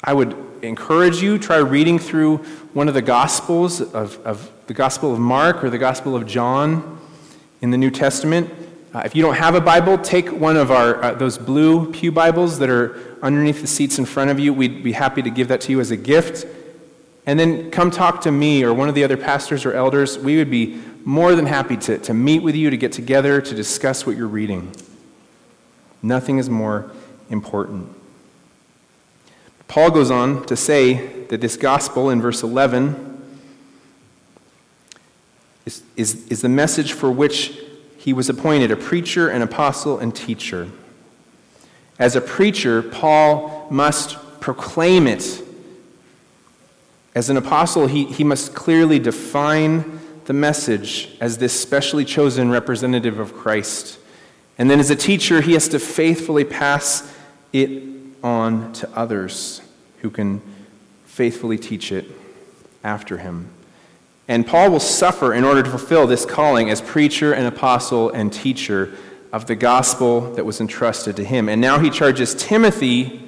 I 0.02 0.14
would 0.14 0.34
encourage 0.62 1.22
you, 1.22 1.38
try 1.38 1.58
reading 1.58 1.98
through 1.98 2.38
one 2.72 2.88
of 2.88 2.94
the 2.94 3.02
Gospels 3.02 3.80
of, 3.80 4.18
of 4.26 4.50
the 4.66 4.74
Gospel 4.74 5.12
of 5.12 5.18
Mark 5.18 5.62
or 5.62 5.68
the 5.68 5.78
Gospel 5.78 6.16
of 6.16 6.26
John 6.26 6.98
in 7.60 7.70
the 7.70 7.78
New 7.78 7.90
Testament. 7.90 8.50
Uh, 8.94 9.02
if 9.04 9.14
you 9.14 9.22
don't 9.22 9.34
have 9.34 9.54
a 9.54 9.60
Bible, 9.60 9.98
take 9.98 10.30
one 10.32 10.56
of 10.56 10.70
our 10.70 11.02
uh, 11.02 11.14
those 11.14 11.38
blue 11.38 11.92
pew 11.92 12.10
Bibles 12.10 12.58
that 12.58 12.70
are 12.70 13.18
underneath 13.22 13.60
the 13.60 13.66
seats 13.66 13.98
in 13.98 14.04
front 14.04 14.30
of 14.30 14.40
you. 14.40 14.52
We'd 14.52 14.82
be 14.82 14.92
happy 14.92 15.22
to 15.22 15.30
give 15.30 15.48
that 15.48 15.60
to 15.62 15.72
you 15.72 15.80
as 15.80 15.90
a 15.90 15.96
gift. 15.96 16.46
And 17.26 17.38
then 17.38 17.70
come 17.70 17.90
talk 17.90 18.22
to 18.22 18.32
me 18.32 18.64
or 18.64 18.72
one 18.72 18.88
of 18.88 18.94
the 18.94 19.04
other 19.04 19.16
pastors 19.16 19.64
or 19.66 19.72
elders. 19.72 20.18
We 20.18 20.36
would 20.38 20.50
be 20.50 20.80
more 21.04 21.34
than 21.34 21.46
happy 21.46 21.76
to, 21.76 21.98
to 21.98 22.14
meet 22.14 22.42
with 22.42 22.54
you, 22.54 22.70
to 22.70 22.76
get 22.76 22.92
together, 22.92 23.40
to 23.40 23.54
discuss 23.54 24.06
what 24.06 24.16
you're 24.16 24.26
reading. 24.26 24.74
Nothing 26.02 26.38
is 26.38 26.48
more 26.48 26.90
important. 27.28 27.94
Paul 29.68 29.90
goes 29.90 30.10
on 30.10 30.44
to 30.46 30.56
say 30.56 31.24
that 31.26 31.40
this 31.40 31.56
gospel 31.56 32.10
in 32.10 32.20
verse 32.20 32.42
11 32.42 33.06
is, 35.66 35.82
is, 35.96 36.26
is 36.26 36.42
the 36.42 36.48
message 36.48 36.92
for 36.92 37.10
which 37.10 37.56
he 37.96 38.12
was 38.12 38.28
appointed 38.28 38.70
a 38.70 38.76
preacher, 38.76 39.28
an 39.28 39.42
apostle, 39.42 39.98
and 39.98 40.16
teacher. 40.16 40.68
As 41.98 42.16
a 42.16 42.20
preacher, 42.20 42.82
Paul 42.82 43.68
must 43.70 44.16
proclaim 44.40 45.06
it. 45.06 45.42
As 47.14 47.28
an 47.28 47.36
apostle, 47.36 47.86
he, 47.86 48.04
he 48.04 48.24
must 48.24 48.54
clearly 48.54 48.98
define 48.98 50.00
the 50.26 50.32
message 50.32 51.16
as 51.20 51.38
this 51.38 51.58
specially 51.58 52.04
chosen 52.04 52.50
representative 52.50 53.18
of 53.18 53.34
Christ. 53.34 53.98
And 54.58 54.70
then 54.70 54.78
as 54.78 54.90
a 54.90 54.96
teacher, 54.96 55.40
he 55.40 55.54
has 55.54 55.68
to 55.68 55.78
faithfully 55.78 56.44
pass 56.44 57.12
it 57.52 57.82
on 58.22 58.72
to 58.74 58.88
others 58.96 59.60
who 60.02 60.10
can 60.10 60.40
faithfully 61.04 61.58
teach 61.58 61.90
it 61.90 62.06
after 62.84 63.18
him. 63.18 63.50
And 64.28 64.46
Paul 64.46 64.70
will 64.70 64.80
suffer 64.80 65.34
in 65.34 65.42
order 65.42 65.62
to 65.62 65.68
fulfill 65.68 66.06
this 66.06 66.24
calling 66.24 66.70
as 66.70 66.80
preacher 66.80 67.32
and 67.32 67.46
apostle 67.46 68.10
and 68.10 68.32
teacher 68.32 68.94
of 69.32 69.46
the 69.46 69.56
gospel 69.56 70.32
that 70.34 70.44
was 70.44 70.60
entrusted 70.60 71.16
to 71.16 71.24
him. 71.24 71.48
And 71.48 71.60
now 71.60 71.80
he 71.80 71.90
charges 71.90 72.34
Timothy 72.34 73.20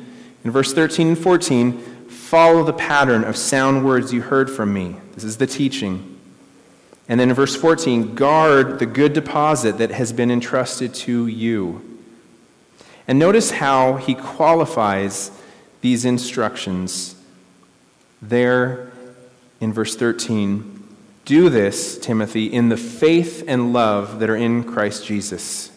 in 0.45 0.51
verse 0.51 0.73
13 0.73 1.09
and 1.09 1.19
14 1.19 2.02
follow 2.33 2.65
the 2.65 2.73
pattern 2.73 3.25
of 3.25 3.37
sound 3.37 3.85
words 3.85 4.11
you 4.11 4.23
heard 4.23 4.49
from 4.49 4.73
me. 4.73 4.97
This 5.15 5.23
is 5.23 5.37
the 5.37 5.47
teaching. 5.47 6.19
And 7.07 7.21
then 7.21 7.29
in 7.29 7.35
verse 7.35 7.55
14, 7.55 8.15
guard 8.15 8.79
the 8.79 8.87
good 8.87 9.13
deposit 9.13 9.77
that 9.77 9.91
has 9.91 10.15
been 10.15 10.31
entrusted 10.31 10.95
to 10.95 11.27
you. 11.27 12.01
And 13.07 13.19
notice 13.19 13.51
how 13.51 13.97
he 13.97 14.15
qualifies 14.15 15.31
these 15.83 16.07
instructions 16.07 17.17
there 18.23 18.91
in 19.61 19.75
verse 19.75 19.95
13. 19.95 20.87
Do 21.27 21.51
this, 21.51 21.99
Timothy, 21.99 22.47
in 22.47 22.71
the 22.71 22.79
faith 22.79 23.45
and 23.47 23.75
love 23.75 24.21
that 24.21 24.31
are 24.31 24.37
in 24.37 24.65
Christ 24.65 25.05
Jesus. 25.05 25.71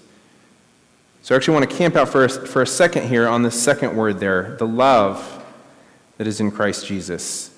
So 1.21 1.35
I 1.35 1.37
actually 1.37 1.55
want 1.55 1.69
to 1.69 1.75
camp 1.75 1.97
out 1.97 2.07
for 2.07 2.23
a, 2.23 2.29
for 2.29 2.61
a 2.61 2.67
second 2.67 3.09
here 3.09 3.27
on 3.27 3.41
the 3.43 3.51
second 3.51 3.97
word 3.97 4.21
there 4.21 4.55
the 4.55 4.65
love 4.65 5.34
that 6.17 6.28
is 6.28 6.39
in 6.39 6.51
Christ 6.51 6.86
Jesus. 6.86 7.51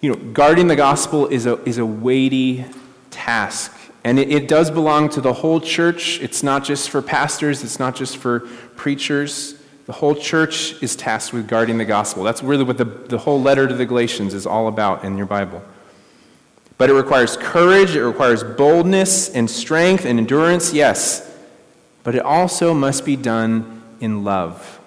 You 0.00 0.10
know, 0.10 0.16
guarding 0.32 0.66
the 0.66 0.76
gospel 0.76 1.26
is 1.28 1.46
a, 1.46 1.62
is 1.64 1.78
a 1.78 1.86
weighty 1.86 2.64
task. 3.10 3.76
And 4.04 4.18
it, 4.18 4.30
it 4.30 4.48
does 4.48 4.70
belong 4.70 5.08
to 5.10 5.20
the 5.20 5.32
whole 5.32 5.60
church. 5.60 6.20
It's 6.20 6.42
not 6.42 6.64
just 6.64 6.90
for 6.90 7.00
pastors, 7.00 7.62
it's 7.62 7.78
not 7.78 7.94
just 7.94 8.16
for 8.16 8.40
preachers. 8.74 9.54
The 9.86 9.92
whole 9.92 10.14
church 10.14 10.80
is 10.82 10.96
tasked 10.96 11.32
with 11.32 11.48
guarding 11.48 11.78
the 11.78 11.84
gospel. 11.84 12.22
That's 12.22 12.42
really 12.42 12.64
what 12.64 12.78
the, 12.78 12.84
the 12.84 13.18
whole 13.18 13.40
letter 13.40 13.66
to 13.66 13.74
the 13.74 13.86
Galatians 13.86 14.34
is 14.34 14.46
all 14.46 14.68
about 14.68 15.04
in 15.04 15.16
your 15.16 15.26
Bible. 15.26 15.62
But 16.78 16.90
it 16.90 16.94
requires 16.94 17.36
courage, 17.36 17.94
it 17.94 18.04
requires 18.04 18.42
boldness 18.42 19.28
and 19.28 19.48
strength 19.48 20.04
and 20.04 20.18
endurance, 20.18 20.72
yes. 20.72 21.28
But 22.02 22.14
it 22.14 22.22
also 22.22 22.74
must 22.74 23.04
be 23.04 23.14
done 23.14 23.82
in 24.00 24.24
love, 24.24 24.80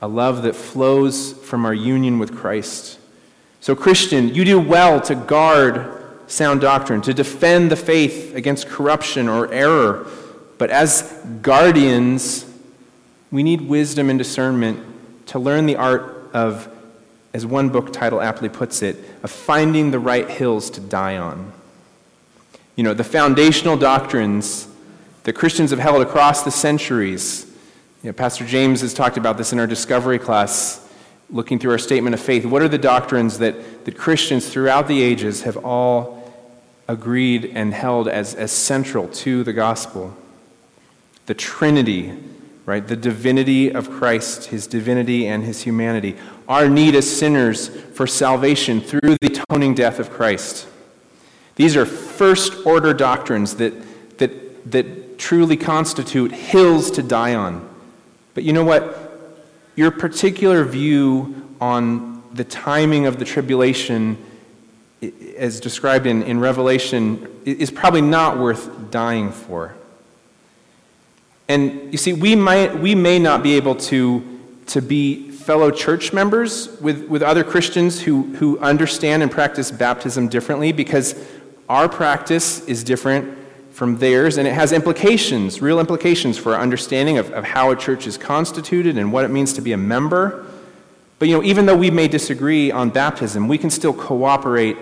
a 0.00 0.08
love 0.08 0.42
that 0.42 0.56
flows 0.56 1.32
from 1.32 1.64
our 1.64 1.74
union 1.74 2.18
with 2.18 2.34
Christ. 2.34 2.98
So, 3.60 3.74
Christian, 3.76 4.34
you 4.34 4.44
do 4.44 4.58
well 4.58 5.00
to 5.02 5.14
guard 5.14 5.96
sound 6.26 6.60
doctrine, 6.60 7.02
to 7.02 7.12
defend 7.12 7.70
the 7.70 7.76
faith 7.76 8.34
against 8.34 8.68
corruption 8.68 9.28
or 9.28 9.52
error. 9.52 10.06
But 10.58 10.70
as 10.70 11.02
guardians, 11.42 12.46
we 13.30 13.42
need 13.42 13.62
wisdom 13.62 14.08
and 14.10 14.18
discernment 14.18 14.84
to 15.26 15.38
learn 15.38 15.66
the 15.66 15.76
art 15.76 16.30
of, 16.32 16.68
as 17.34 17.44
one 17.44 17.68
book 17.68 17.92
title 17.92 18.20
aptly 18.20 18.48
puts 18.48 18.82
it, 18.82 18.96
of 19.22 19.30
finding 19.30 19.90
the 19.90 19.98
right 19.98 20.28
hills 20.28 20.70
to 20.70 20.80
die 20.80 21.16
on. 21.16 21.52
You 22.76 22.84
know, 22.84 22.94
the 22.94 23.04
foundational 23.04 23.76
doctrines 23.76 24.68
that 25.24 25.34
Christians 25.34 25.70
have 25.70 25.80
held 25.80 26.00
across 26.00 26.42
the 26.44 26.50
centuries. 26.50 27.46
You 28.02 28.08
know, 28.08 28.12
Pastor 28.14 28.46
James 28.46 28.80
has 28.80 28.94
talked 28.94 29.18
about 29.18 29.36
this 29.36 29.52
in 29.52 29.58
our 29.60 29.66
discovery 29.66 30.18
class, 30.18 30.88
looking 31.28 31.58
through 31.58 31.72
our 31.72 31.78
statement 31.78 32.14
of 32.14 32.20
faith. 32.20 32.46
What 32.46 32.62
are 32.62 32.68
the 32.68 32.78
doctrines 32.78 33.38
that, 33.40 33.84
that 33.84 33.98
Christians 33.98 34.48
throughout 34.48 34.88
the 34.88 35.02
ages 35.02 35.42
have 35.42 35.58
all 35.58 36.32
agreed 36.88 37.52
and 37.54 37.74
held 37.74 38.08
as, 38.08 38.34
as 38.34 38.52
central 38.52 39.06
to 39.08 39.44
the 39.44 39.52
gospel? 39.52 40.16
The 41.26 41.34
Trinity, 41.34 42.18
right? 42.64 42.88
The 42.88 42.96
divinity 42.96 43.70
of 43.70 43.90
Christ, 43.90 44.46
his 44.46 44.66
divinity 44.66 45.26
and 45.26 45.44
his 45.44 45.60
humanity. 45.60 46.16
Our 46.48 46.70
need 46.70 46.94
as 46.94 47.18
sinners 47.18 47.68
for 47.68 48.06
salvation 48.06 48.80
through 48.80 49.18
the 49.20 49.26
atoning 49.26 49.74
death 49.74 49.98
of 49.98 50.08
Christ. 50.08 50.66
These 51.56 51.76
are 51.76 51.84
first 51.84 52.64
order 52.64 52.94
doctrines 52.94 53.56
that, 53.56 53.74
that, 54.16 54.70
that 54.70 55.18
truly 55.18 55.58
constitute 55.58 56.32
hills 56.32 56.90
to 56.92 57.02
die 57.02 57.34
on. 57.34 57.69
But 58.40 58.46
you 58.46 58.54
know 58.54 58.64
what? 58.64 59.20
Your 59.76 59.90
particular 59.90 60.64
view 60.64 61.54
on 61.60 62.22
the 62.32 62.42
timing 62.42 63.04
of 63.04 63.18
the 63.18 63.26
tribulation, 63.26 64.16
as 65.36 65.60
described 65.60 66.06
in, 66.06 66.22
in 66.22 66.40
Revelation, 66.40 67.28
is 67.44 67.70
probably 67.70 68.00
not 68.00 68.38
worth 68.38 68.90
dying 68.90 69.30
for. 69.30 69.74
And 71.50 71.92
you 71.92 71.98
see, 71.98 72.14
we, 72.14 72.34
might, 72.34 72.78
we 72.78 72.94
may 72.94 73.18
not 73.18 73.42
be 73.42 73.56
able 73.56 73.74
to, 73.74 74.40
to 74.68 74.80
be 74.80 75.30
fellow 75.30 75.70
church 75.70 76.14
members 76.14 76.80
with, 76.80 77.08
with 77.08 77.20
other 77.20 77.44
Christians 77.44 78.00
who, 78.00 78.22
who 78.36 78.58
understand 78.60 79.22
and 79.22 79.30
practice 79.30 79.70
baptism 79.70 80.28
differently 80.28 80.72
because 80.72 81.14
our 81.68 81.90
practice 81.90 82.64
is 82.64 82.84
different 82.84 83.36
from 83.80 83.96
theirs, 83.96 84.36
and 84.36 84.46
it 84.46 84.52
has 84.52 84.72
implications, 84.72 85.62
real 85.62 85.80
implications 85.80 86.36
for 86.36 86.54
our 86.54 86.60
understanding 86.60 87.16
of, 87.16 87.30
of 87.32 87.44
how 87.44 87.70
a 87.70 87.76
church 87.76 88.06
is 88.06 88.18
constituted 88.18 88.98
and 88.98 89.10
what 89.10 89.24
it 89.24 89.28
means 89.28 89.54
to 89.54 89.62
be 89.62 89.72
a 89.72 89.76
member. 89.78 90.44
But 91.18 91.28
you 91.28 91.34
know, 91.34 91.42
even 91.42 91.64
though 91.64 91.78
we 91.78 91.90
may 91.90 92.06
disagree 92.06 92.70
on 92.70 92.90
baptism, 92.90 93.48
we 93.48 93.56
can 93.56 93.70
still 93.70 93.94
cooperate 93.94 94.76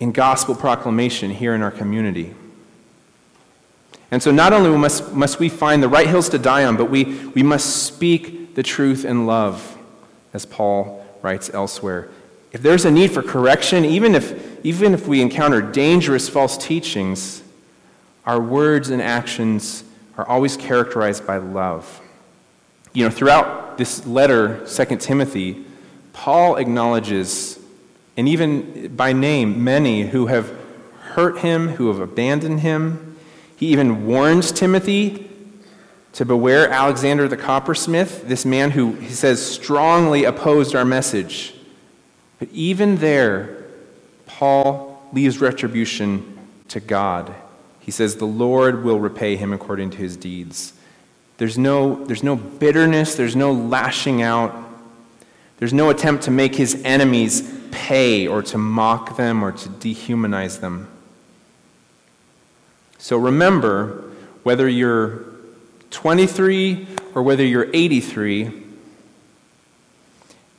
in 0.00 0.12
gospel 0.12 0.54
proclamation 0.54 1.30
here 1.30 1.54
in 1.54 1.60
our 1.60 1.70
community. 1.70 2.34
And 4.10 4.22
so 4.22 4.30
not 4.30 4.54
only 4.54 4.70
must, 4.78 5.12
must 5.12 5.38
we 5.38 5.50
find 5.50 5.82
the 5.82 5.88
right 5.90 6.06
hills 6.06 6.30
to 6.30 6.38
die 6.38 6.64
on, 6.64 6.78
but 6.78 6.86
we, 6.86 7.04
we 7.34 7.42
must 7.42 7.84
speak 7.84 8.54
the 8.54 8.62
truth 8.62 9.04
in 9.04 9.26
love, 9.26 9.76
as 10.32 10.46
Paul 10.46 11.04
writes 11.20 11.50
elsewhere. 11.52 12.08
If 12.50 12.62
there's 12.62 12.86
a 12.86 12.90
need 12.90 13.10
for 13.10 13.22
correction, 13.22 13.84
even 13.84 14.14
if, 14.14 14.64
even 14.64 14.94
if 14.94 15.06
we 15.06 15.20
encounter 15.20 15.60
dangerous 15.60 16.30
false 16.30 16.56
teachings, 16.56 17.41
our 18.26 18.40
words 18.40 18.90
and 18.90 19.02
actions 19.02 19.84
are 20.16 20.26
always 20.26 20.56
characterized 20.56 21.26
by 21.26 21.38
love. 21.38 22.00
You 22.92 23.04
know, 23.04 23.10
throughout 23.10 23.78
this 23.78 24.06
letter, 24.06 24.64
2 24.66 24.96
Timothy, 24.96 25.64
Paul 26.12 26.56
acknowledges, 26.56 27.58
and 28.16 28.28
even 28.28 28.94
by 28.94 29.12
name, 29.12 29.64
many 29.64 30.02
who 30.02 30.26
have 30.26 30.52
hurt 31.00 31.38
him, 31.38 31.68
who 31.68 31.88
have 31.88 32.00
abandoned 32.00 32.60
him 32.60 33.12
he 33.62 33.68
even 33.68 34.08
warns 34.08 34.50
Timothy 34.50 35.30
to 36.14 36.24
beware 36.24 36.68
Alexander 36.68 37.28
the 37.28 37.36
coppersmith, 37.36 38.26
this 38.26 38.44
man 38.44 38.72
who, 38.72 38.94
he 38.94 39.10
says, 39.10 39.40
strongly 39.40 40.24
opposed 40.24 40.74
our 40.74 40.84
message. 40.84 41.54
But 42.40 42.48
even 42.50 42.96
there, 42.96 43.66
Paul 44.26 45.00
leaves 45.12 45.40
retribution 45.40 46.40
to 46.70 46.80
God. 46.80 47.32
He 47.82 47.90
says, 47.90 48.16
The 48.16 48.24
Lord 48.24 48.84
will 48.84 49.00
repay 49.00 49.36
him 49.36 49.52
according 49.52 49.90
to 49.90 49.98
his 49.98 50.16
deeds. 50.16 50.72
There's 51.38 51.58
no, 51.58 52.04
there's 52.04 52.22
no 52.22 52.36
bitterness, 52.36 53.16
there's 53.16 53.34
no 53.34 53.52
lashing 53.52 54.22
out, 54.22 54.56
there's 55.58 55.72
no 55.72 55.90
attempt 55.90 56.24
to 56.24 56.30
make 56.30 56.54
his 56.54 56.80
enemies 56.84 57.52
pay 57.72 58.28
or 58.28 58.42
to 58.42 58.58
mock 58.58 59.16
them 59.16 59.42
or 59.42 59.50
to 59.50 59.68
dehumanize 59.68 60.60
them. 60.60 60.88
So 62.98 63.16
remember, 63.16 64.04
whether 64.44 64.68
you're 64.68 65.24
23 65.90 66.86
or 67.14 67.22
whether 67.22 67.44
you're 67.44 67.68
83, 67.74 68.62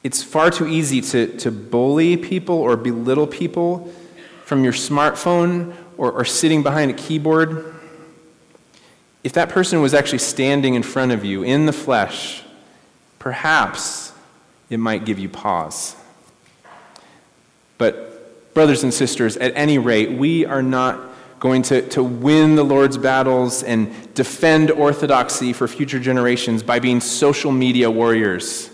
it's 0.03 0.21
far 0.21 0.51
too 0.51 0.67
easy 0.67 0.99
to, 0.99 1.37
to 1.37 1.51
bully 1.51 2.17
people 2.17 2.55
or 2.55 2.75
belittle 2.75 3.27
people 3.27 3.93
from 4.43 4.65
your 4.65 4.73
smartphone 4.73 5.73
or, 5.97 6.11
or 6.11 6.25
sitting 6.25 6.63
behind 6.63 6.91
a 6.91 6.93
keyboard. 6.93 7.73
If 9.23 9.33
that 9.33 9.49
person 9.49 9.81
was 9.81 9.93
actually 9.93 10.19
standing 10.19 10.75
in 10.75 10.83
front 10.83 11.11
of 11.11 11.23
you 11.23 11.43
in 11.43 11.65
the 11.65 11.73
flesh, 11.73 12.43
perhaps 13.19 14.11
it 14.69 14.77
might 14.77 15.05
give 15.05 15.19
you 15.19 15.29
pause. 15.29 15.95
But, 17.77 18.53
brothers 18.53 18.83
and 18.83 18.93
sisters, 18.93 19.37
at 19.37 19.53
any 19.55 19.77
rate, 19.77 20.11
we 20.11 20.45
are 20.45 20.61
not 20.61 20.99
going 21.39 21.61
to, 21.61 21.87
to 21.89 22.01
win 22.01 22.55
the 22.55 22.63
Lord's 22.63 22.97
battles 22.97 23.63
and 23.63 24.13
defend 24.13 24.71
orthodoxy 24.71 25.51
for 25.51 25.67
future 25.67 25.99
generations 25.99 26.63
by 26.63 26.79
being 26.79 27.01
social 27.01 27.51
media 27.51 27.91
warriors. 27.91 28.69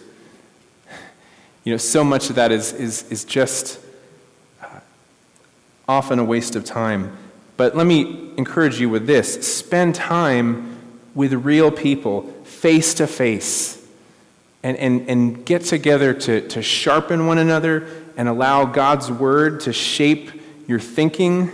You 1.63 1.73
know, 1.73 1.77
so 1.77 2.03
much 2.03 2.29
of 2.29 2.35
that 2.35 2.51
is, 2.51 2.73
is, 2.73 3.03
is 3.11 3.23
just 3.23 3.79
often 5.89 6.19
a 6.19 6.23
waste 6.23 6.55
of 6.55 6.63
time. 6.63 7.17
But 7.57 7.75
let 7.75 7.87
me 7.87 8.31
encourage 8.37 8.79
you 8.79 8.89
with 8.89 9.07
this 9.07 9.45
spend 9.45 9.95
time 9.95 10.77
with 11.15 11.33
real 11.33 11.71
people, 11.71 12.21
face 12.43 12.93
to 12.93 13.07
face, 13.07 13.85
and, 14.61 14.77
and, 14.77 15.09
and 15.09 15.45
get 15.45 15.63
together 15.63 16.13
to, 16.13 16.47
to 16.49 16.61
sharpen 16.61 17.25
one 17.25 17.39
another 17.39 17.87
and 18.15 18.29
allow 18.29 18.65
God's 18.65 19.11
word 19.11 19.61
to 19.61 19.73
shape 19.73 20.31
your 20.67 20.79
thinking 20.79 21.51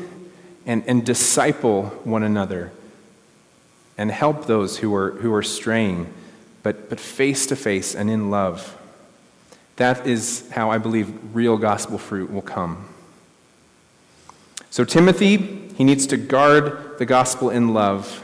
and, 0.65 0.84
and 0.86 1.06
disciple 1.06 1.86
one 2.04 2.24
another 2.24 2.71
and 3.98 4.12
help 4.12 4.48
those 4.48 4.78
who 4.80 4.93
are, 4.93 5.12
who 5.12 5.34
are 5.34 5.43
straying, 5.43 6.12
but, 6.62 6.89
but 6.89 7.00
face 7.00 7.45
to 7.48 7.56
face 7.56 7.95
and 7.95 8.10
in 8.10 8.30
love. 8.30 8.78
That 9.78 10.06
is 10.06 10.50
how 10.52 10.71
I 10.71 10.78
believe 10.78 11.13
real 11.34 11.58
gospel 11.58 11.98
fruit 11.98 12.30
will 12.30 12.41
come. 12.41 12.89
So, 14.76 14.84
Timothy, 14.84 15.38
he 15.78 15.86
needs 15.86 16.06
to 16.08 16.18
guard 16.18 16.98
the 16.98 17.06
gospel 17.06 17.50
in 17.50 17.74
love. 17.74 18.22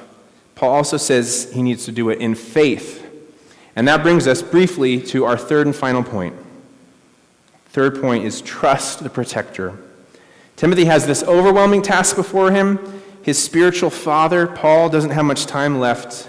Paul 0.55 0.71
also 0.71 0.97
says 0.97 1.49
he 1.53 1.63
needs 1.63 1.85
to 1.85 1.93
do 1.93 2.09
it 2.09 2.19
in 2.19 2.35
faith. 2.35 3.07
And 3.73 3.87
that 3.87 4.03
brings 4.03 4.27
us 4.27 4.41
briefly 4.41 5.01
to 5.03 5.23
our 5.23 5.37
third 5.37 5.65
and 5.65 5.73
final 5.73 6.03
point. 6.03 6.35
Third 7.67 8.01
point 8.01 8.25
is 8.25 8.41
trust 8.41 9.01
the 9.01 9.09
protector. 9.09 9.79
Timothy 10.57 10.83
has 10.83 11.07
this 11.07 11.23
overwhelming 11.23 11.83
task 11.83 12.17
before 12.17 12.51
him. 12.51 13.01
His 13.21 13.41
spiritual 13.41 13.89
father, 13.89 14.45
Paul, 14.45 14.89
doesn't 14.89 15.11
have 15.11 15.23
much 15.23 15.45
time 15.45 15.79
left. 15.79 16.27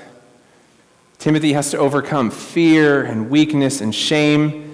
Timothy 1.18 1.52
has 1.54 1.72
to 1.72 1.78
overcome 1.78 2.30
fear 2.30 3.02
and 3.02 3.28
weakness 3.28 3.80
and 3.80 3.92
shame. 3.92 4.71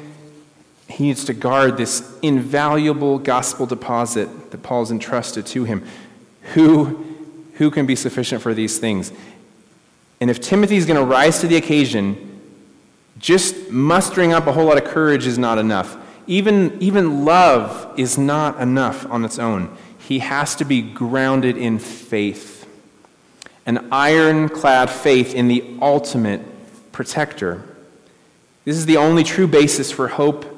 He 0.89 1.05
needs 1.05 1.25
to 1.27 1.35
guard 1.35 1.77
this 1.77 2.19
invaluable 2.23 3.19
gospel 3.19 3.67
deposit 3.67 4.51
that 4.51 4.63
Paul's 4.63 4.91
entrusted 4.91 5.47
to 5.47 5.65
him. 5.65 5.87
Who, 6.55 7.05
who 7.55 7.71
can 7.71 7.87
be 7.87 7.95
sufficient 7.95 8.43
for 8.43 8.55
these 8.55 8.79
things? 8.79 9.13
And 10.21 10.31
if 10.31 10.41
Timothy's 10.41 10.87
going 10.87 10.99
to 10.99 11.05
rise 11.05 11.41
to 11.41 11.47
the 11.47 11.57
occasion, 11.57 12.41
just 13.19 13.71
mustering 13.71 14.33
up 14.33 14.47
a 14.47 14.53
whole 14.53 14.65
lot 14.65 14.79
of 14.79 14.85
courage 14.85 15.27
is 15.27 15.39
not 15.39 15.59
enough. 15.59 15.97
Even, 16.27 16.77
even 16.81 17.25
love 17.25 17.95
is 17.99 18.19
not 18.19 18.61
enough 18.61 19.07
on 19.11 19.25
its 19.25 19.39
own. 19.39 19.77
He 19.99 20.21
has 20.21 20.57
to 20.57 20.65
be 20.65 20.83
grounded 20.83 21.57
in 21.57 21.79
faith, 21.79 22.67
an 23.67 23.89
ironclad 23.93 24.91
faith 24.91 25.35
in 25.35 25.49
the 25.49 25.77
ultimate 25.83 26.41
protector. 26.93 27.63
This 28.65 28.77
is 28.77 28.87
the 28.87 28.97
only 28.97 29.23
true 29.23 29.47
basis 29.47 29.93
for 29.93 30.09
hope. 30.09 30.58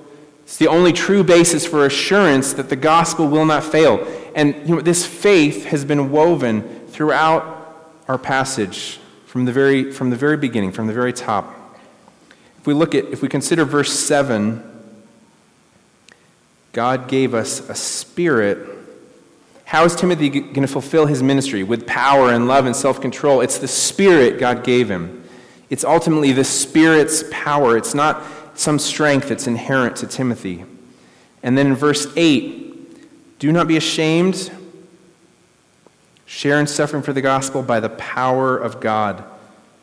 It's 0.50 0.58
the 0.58 0.66
only 0.66 0.92
true 0.92 1.22
basis 1.22 1.64
for 1.64 1.86
assurance 1.86 2.54
that 2.54 2.68
the 2.68 2.74
gospel 2.74 3.28
will 3.28 3.44
not 3.44 3.62
fail. 3.62 4.04
And 4.34 4.56
you 4.68 4.74
know, 4.74 4.80
this 4.80 5.06
faith 5.06 5.66
has 5.66 5.84
been 5.84 6.10
woven 6.10 6.88
throughout 6.88 7.94
our 8.08 8.18
passage 8.18 8.98
from 9.26 9.44
the 9.44 9.52
very, 9.52 9.92
from 9.92 10.10
the 10.10 10.16
very 10.16 10.36
beginning, 10.36 10.72
from 10.72 10.88
the 10.88 10.92
very 10.92 11.12
top. 11.12 11.78
If 12.58 12.66
we 12.66 12.74
look 12.74 12.96
at, 12.96 13.04
if 13.12 13.22
we 13.22 13.28
consider 13.28 13.64
verse 13.64 13.92
7, 13.92 14.60
God 16.72 17.06
gave 17.06 17.32
us 17.32 17.60
a 17.70 17.74
spirit 17.76 18.58
How 19.66 19.84
is 19.84 19.94
Timothy 19.94 20.30
going 20.30 20.62
to 20.62 20.66
fulfill 20.66 21.06
his 21.06 21.22
ministry? 21.22 21.62
With 21.62 21.86
power 21.86 22.32
and 22.32 22.48
love 22.48 22.66
and 22.66 22.74
self 22.74 23.00
control. 23.00 23.40
It's 23.40 23.58
the 23.58 23.68
Spirit 23.68 24.40
God 24.40 24.64
gave 24.64 24.90
him. 24.90 25.22
It's 25.68 25.84
ultimately 25.84 26.32
the 26.32 26.42
Spirit's 26.42 27.22
power. 27.30 27.76
It's 27.76 27.94
not 27.94 28.20
some 28.60 28.78
strength 28.78 29.28
that's 29.28 29.46
inherent 29.46 29.96
to 29.96 30.06
Timothy. 30.06 30.64
And 31.42 31.56
then 31.56 31.68
in 31.68 31.74
verse 31.74 32.06
8, 32.14 33.38
do 33.38 33.50
not 33.52 33.66
be 33.66 33.78
ashamed. 33.78 34.52
Share 36.26 36.60
in 36.60 36.66
suffering 36.66 37.02
for 37.02 37.14
the 37.14 37.22
gospel 37.22 37.62
by 37.62 37.80
the 37.80 37.88
power 37.88 38.58
of 38.58 38.78
God. 38.78 39.24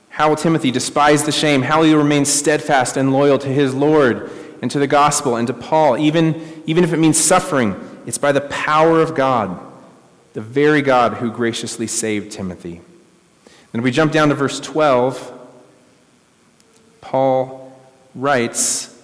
How 0.10 0.30
will 0.30 0.36
Timothy 0.36 0.70
despise 0.70 1.24
the 1.24 1.32
shame? 1.32 1.64
How 1.64 1.80
will 1.80 1.88
he 1.88 1.94
remain 1.96 2.24
steadfast 2.24 2.98
and 2.98 3.12
loyal 3.12 3.40
to 3.40 3.48
his 3.48 3.74
Lord 3.74 4.30
and 4.62 4.70
to 4.70 4.78
the 4.78 4.88
gospel 4.88 5.36
and 5.36 5.48
to 5.48 5.54
Paul, 5.54 5.98
even, 5.98 6.64
even 6.68 6.84
if 6.84 6.94
it 6.94 6.98
means 6.98 7.18
suffering? 7.18 7.76
It's 8.06 8.20
by 8.20 8.32
the 8.32 8.42
power 8.42 9.02
of 9.02 9.16
God, 9.16 9.60
the 10.34 10.42
very 10.42 10.84
God 10.84 11.16
who 11.16 11.32
graciously 11.32 11.88
saved 11.88 12.32
Timothy. 12.32 12.82
If 13.74 13.84
we 13.84 13.92
jump 13.92 14.12
down 14.12 14.30
to 14.30 14.36
verse 14.36 14.60
12, 14.60 15.34
Paul 17.02 17.67
writes, 18.18 19.00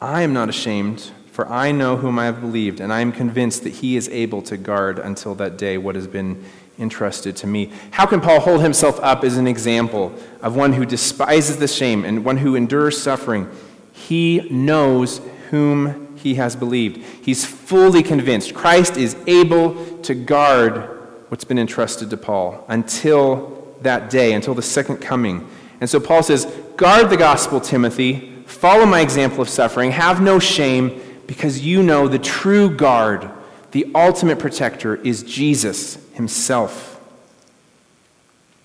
I 0.00 0.22
am 0.22 0.32
not 0.32 0.48
ashamed, 0.48 1.12
for 1.30 1.48
I 1.48 1.70
know 1.70 1.96
whom 1.96 2.18
I 2.18 2.26
have 2.26 2.40
believed, 2.40 2.80
and 2.80 2.92
I 2.92 3.00
am 3.00 3.12
convinced 3.12 3.62
that 3.62 3.74
he 3.74 3.96
is 3.96 4.08
able 4.08 4.42
to 4.42 4.56
guard 4.56 4.98
until 4.98 5.34
that 5.36 5.56
day 5.56 5.78
what 5.78 5.94
has 5.94 6.06
been 6.06 6.44
entrusted 6.78 7.36
to 7.36 7.46
me. 7.46 7.72
How 7.92 8.04
can 8.04 8.20
Paul 8.20 8.40
hold 8.40 8.60
himself 8.60 9.00
up 9.00 9.24
as 9.24 9.36
an 9.38 9.46
example 9.46 10.12
of 10.42 10.56
one 10.56 10.72
who 10.72 10.84
despises 10.84 11.56
the 11.56 11.68
shame 11.68 12.04
and 12.04 12.24
one 12.24 12.38
who 12.38 12.56
endures 12.56 13.00
suffering? 13.00 13.48
He 13.92 14.46
knows 14.50 15.20
whom 15.50 16.16
he 16.16 16.34
has 16.34 16.56
believed. 16.56 16.98
He's 17.24 17.44
fully 17.44 18.02
convinced 18.02 18.52
Christ 18.52 18.96
is 18.96 19.16
able 19.26 19.98
to 19.98 20.14
guard 20.14 20.90
what's 21.28 21.44
been 21.44 21.58
entrusted 21.58 22.10
to 22.10 22.16
Paul 22.16 22.64
until 22.68 23.76
that 23.82 24.10
day, 24.10 24.32
until 24.32 24.54
the 24.54 24.62
second 24.62 24.98
coming. 24.98 25.48
And 25.80 25.88
so 25.88 26.00
Paul 26.00 26.22
says, 26.22 26.46
Guard 26.76 27.10
the 27.10 27.16
gospel, 27.16 27.60
Timothy. 27.60 28.32
Follow 28.46 28.86
my 28.86 29.00
example 29.00 29.40
of 29.40 29.48
suffering. 29.48 29.90
Have 29.90 30.20
no 30.20 30.38
shame, 30.38 31.00
because 31.26 31.64
you 31.64 31.82
know 31.82 32.08
the 32.08 32.18
true 32.18 32.70
guard, 32.70 33.30
the 33.72 33.90
ultimate 33.94 34.38
protector, 34.38 34.96
is 34.96 35.22
Jesus 35.22 35.98
himself. 36.14 37.00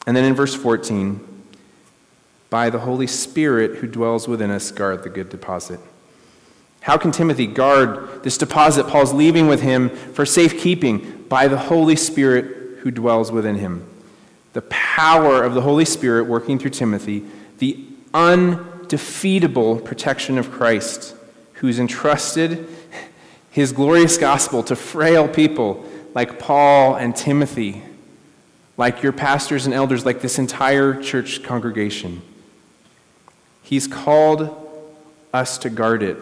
And 0.05 0.16
then 0.16 0.24
in 0.24 0.36
verse 0.36 0.55
14, 0.55 1.28
by 2.49 2.70
the 2.70 2.80
Holy 2.80 3.07
Spirit 3.07 3.78
who 3.78 3.88
dwells 3.88 4.28
within 4.28 4.51
us, 4.51 4.72
guard 4.72 5.03
the 5.03 5.09
good 5.09 5.30
deposit. 5.30 5.80
How 6.82 6.97
can 6.97 7.12
Timothy 7.12 7.47
guard 7.47 8.24
this 8.24 8.38
deposit 8.38 8.88
Paul's 8.88 9.14
leaving 9.14 9.47
with 9.47 9.62
him 9.62 9.89
for 9.89 10.26
safekeeping? 10.26 11.26
By 11.30 11.47
the 11.47 11.57
Holy 11.57 11.95
Spirit 11.95 12.80
who 12.80 12.91
dwells 12.91 13.32
within 13.32 13.55
him. 13.55 13.88
The 14.54 14.64
power 14.64 15.43
of 15.43 15.54
the 15.54 15.62
Holy 15.62 15.86
Spirit 15.86 16.26
working 16.26 16.60
through 16.60 16.72
Timothy, 16.72 17.26
the 17.60 17.86
undefeatable 18.14 19.80
protection 19.80 20.38
of 20.38 20.52
Christ, 20.52 21.16
who's 21.54 21.80
entrusted 21.80 22.68
his 23.49 23.72
glorious 23.72 24.18
gospel 24.18 24.64
to 24.64 24.76
frail 24.76 25.28
people 25.28 25.86
like 26.14 26.39
Paul 26.39 26.95
and 26.95 27.16
Timothy, 27.16 27.84
like 28.78 29.04
your 29.04 29.12
pastors 29.12 29.66
and 29.66 29.74
elders, 29.74 30.06
like 30.06 30.22
this 30.22 30.39
entire 30.39 31.02
church 31.02 31.43
congregation. 31.43 32.22
He's 33.62 33.88
called 33.88 34.58
us 35.34 35.58
to 35.60 35.70
guard 35.70 36.04
it. 36.04 36.18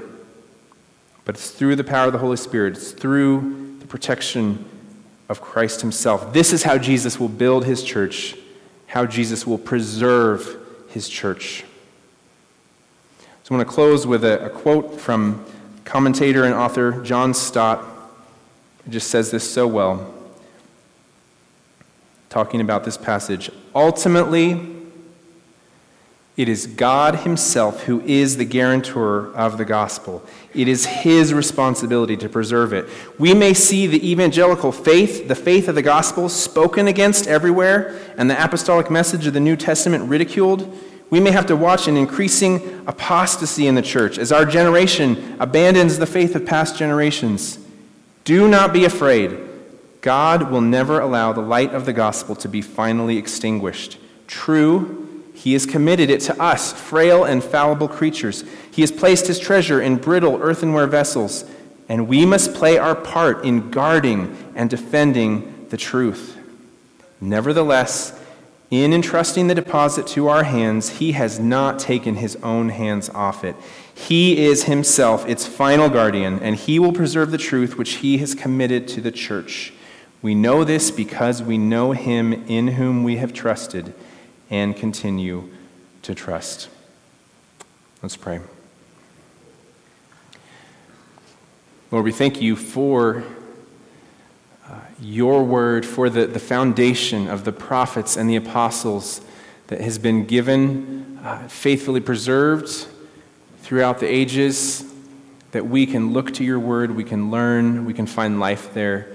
But 1.25 1.35
it's 1.35 1.51
through 1.51 1.75
the 1.75 1.83
power 1.83 2.07
of 2.07 2.13
the 2.13 2.19
Holy 2.19 2.37
Spirit, 2.37 2.73
it's 2.73 2.91
through 2.91 3.77
the 3.79 3.87
protection 3.87 4.65
of 5.29 5.41
Christ 5.41 5.81
Himself. 5.81 6.33
This 6.33 6.51
is 6.51 6.63
how 6.63 6.77
Jesus 6.77 7.19
will 7.19 7.29
build 7.29 7.63
His 7.63 7.83
church, 7.83 8.35
how 8.87 9.05
Jesus 9.05 9.45
will 9.45 9.59
preserve 9.59 10.57
His 10.89 11.07
church. 11.07 11.63
So 13.43 13.55
I 13.55 13.57
want 13.57 13.67
to 13.67 13.73
close 13.73 14.05
with 14.05 14.25
a, 14.25 14.45
a 14.45 14.49
quote 14.49 14.99
from 14.99 15.45
commentator 15.85 16.43
and 16.43 16.53
author 16.53 17.01
John 17.03 17.33
Stott. 17.33 17.85
It 18.85 18.89
just 18.89 19.09
says 19.09 19.31
this 19.31 19.49
so 19.49 19.67
well, 19.67 20.13
talking 22.29 22.59
about 22.59 22.83
this 22.83 22.97
passage. 22.97 23.51
Ultimately, 23.75 24.78
it 26.39 26.47
is 26.47 26.67
God 26.67 27.15
Himself 27.15 27.83
who 27.83 27.99
is 27.99 28.37
the 28.37 28.45
guarantor 28.45 29.35
of 29.35 29.57
the 29.57 29.65
gospel. 29.65 30.23
It 30.53 30.69
is 30.69 30.85
His 30.85 31.33
responsibility 31.33 32.15
to 32.15 32.29
preserve 32.29 32.71
it. 32.71 32.87
We 33.17 33.33
may 33.33 33.53
see 33.53 33.87
the 33.87 34.09
evangelical 34.09 34.71
faith, 34.71 35.27
the 35.27 35.35
faith 35.35 35.67
of 35.67 35.75
the 35.75 35.81
gospel, 35.81 36.29
spoken 36.29 36.87
against 36.87 37.27
everywhere, 37.27 37.99
and 38.17 38.29
the 38.29 38.41
apostolic 38.41 38.89
message 38.89 39.27
of 39.27 39.33
the 39.33 39.41
New 39.41 39.57
Testament 39.57 40.07
ridiculed. 40.09 40.73
We 41.09 41.19
may 41.19 41.31
have 41.31 41.45
to 41.47 41.57
watch 41.57 41.89
an 41.89 41.97
increasing 41.97 42.85
apostasy 42.87 43.67
in 43.67 43.75
the 43.75 43.81
church 43.81 44.17
as 44.17 44.31
our 44.31 44.45
generation 44.45 45.35
abandons 45.41 45.97
the 45.97 46.05
faith 46.05 46.35
of 46.35 46.45
past 46.45 46.77
generations. 46.77 47.59
Do 48.23 48.47
not 48.47 48.71
be 48.71 48.85
afraid. 48.85 49.37
God 49.99 50.49
will 50.49 50.61
never 50.61 51.01
allow 51.01 51.33
the 51.33 51.41
light 51.41 51.73
of 51.73 51.85
the 51.85 51.91
gospel 51.91 52.33
to 52.37 52.47
be 52.47 52.61
finally 52.61 53.17
extinguished. 53.17 53.97
True, 54.25 55.08
He 55.39 55.53
has 55.53 55.65
committed 55.65 56.09
it 56.09 56.19
to 56.21 56.41
us, 56.41 56.73
frail 56.73 57.23
and 57.23 57.41
fallible 57.41 57.87
creatures. 57.87 58.43
He 58.71 58.81
has 58.81 58.91
placed 58.91 59.27
His 59.27 59.39
treasure 59.39 59.81
in 59.81 59.95
brittle 59.95 60.37
earthenware 60.41 60.85
vessels, 60.85 61.45
and 61.87 62.09
we 62.09 62.25
must 62.25 62.53
play 62.53 62.77
our 62.77 62.93
part 62.93 63.45
in 63.45 63.71
guarding 63.71 64.35
and 64.53 64.69
defending 64.69 65.67
the 65.69 65.77
truth. 65.77 66.37
Nevertheless, 67.21 68.19
in 68.69 68.91
entrusting 68.91 69.47
the 69.47 69.55
deposit 69.55 70.07
to 70.07 70.27
our 70.27 70.43
hands, 70.43 70.89
he 70.89 71.13
has 71.13 71.39
not 71.39 71.79
taken 71.79 72.15
his 72.15 72.35
own 72.43 72.67
hands 72.67 73.07
off 73.07 73.45
it. 73.45 73.55
He 73.95 74.45
is 74.45 74.65
himself 74.65 75.25
its 75.25 75.45
final 75.45 75.87
guardian, 75.87 76.41
and 76.41 76.57
he 76.57 76.79
will 76.79 76.91
preserve 76.91 77.31
the 77.31 77.37
truth 77.37 77.77
which 77.77 77.95
he 77.95 78.17
has 78.17 78.35
committed 78.35 78.89
to 78.89 78.99
the 78.99 79.11
church. 79.11 79.71
We 80.21 80.35
know 80.35 80.65
this 80.65 80.91
because 80.91 81.41
we 81.41 81.57
know 81.57 81.93
him 81.93 82.33
in 82.33 82.67
whom 82.67 83.05
we 83.05 83.15
have 83.17 83.31
trusted 83.31 83.93
and 84.49 84.75
continue 84.75 85.49
to 86.01 86.15
trust. 86.15 86.69
Let's 88.01 88.17
pray. 88.17 88.39
Lord, 91.91 92.05
we 92.05 92.11
thank 92.11 92.41
you 92.41 92.55
for 92.55 93.23
your 95.01 95.43
word 95.43 95.85
for 95.85 96.09
the, 96.09 96.27
the 96.27 96.39
foundation 96.39 97.27
of 97.27 97.45
the 97.45 97.51
prophets 97.51 98.17
and 98.17 98.29
the 98.29 98.35
apostles 98.35 99.21
that 99.67 99.81
has 99.81 99.97
been 99.97 100.25
given, 100.25 101.19
uh, 101.23 101.47
faithfully 101.47 102.01
preserved 102.01 102.87
throughout 103.59 103.99
the 103.99 104.07
ages, 104.07 104.83
that 105.51 105.65
we 105.65 105.85
can 105.85 106.13
look 106.13 106.33
to 106.33 106.43
your 106.43 106.59
word, 106.59 106.95
we 106.95 107.03
can 107.03 107.31
learn, 107.31 107.85
we 107.85 107.93
can 107.93 108.05
find 108.05 108.39
life 108.39 108.73
there. 108.73 109.07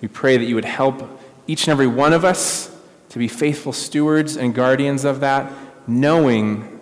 We 0.00 0.08
pray 0.08 0.36
that 0.36 0.44
you 0.44 0.54
would 0.54 0.64
help 0.64 1.20
each 1.46 1.64
and 1.64 1.72
every 1.72 1.86
one 1.86 2.12
of 2.12 2.24
us 2.24 2.74
to 3.10 3.18
be 3.18 3.28
faithful 3.28 3.72
stewards 3.72 4.36
and 4.36 4.54
guardians 4.54 5.04
of 5.04 5.20
that, 5.20 5.52
knowing 5.86 6.80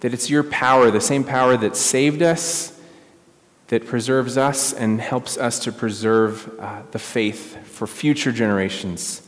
that 0.00 0.14
it's 0.14 0.30
your 0.30 0.44
power, 0.44 0.90
the 0.90 1.00
same 1.00 1.24
power 1.24 1.56
that 1.56 1.76
saved 1.76 2.22
us 2.22 2.72
that 3.68 3.86
preserves 3.86 4.36
us 4.36 4.72
and 4.72 5.00
helps 5.00 5.36
us 5.36 5.58
to 5.60 5.72
preserve 5.72 6.48
uh, 6.60 6.82
the 6.92 6.98
faith 6.98 7.66
for 7.66 7.86
future 7.86 8.30
generations. 8.30 9.22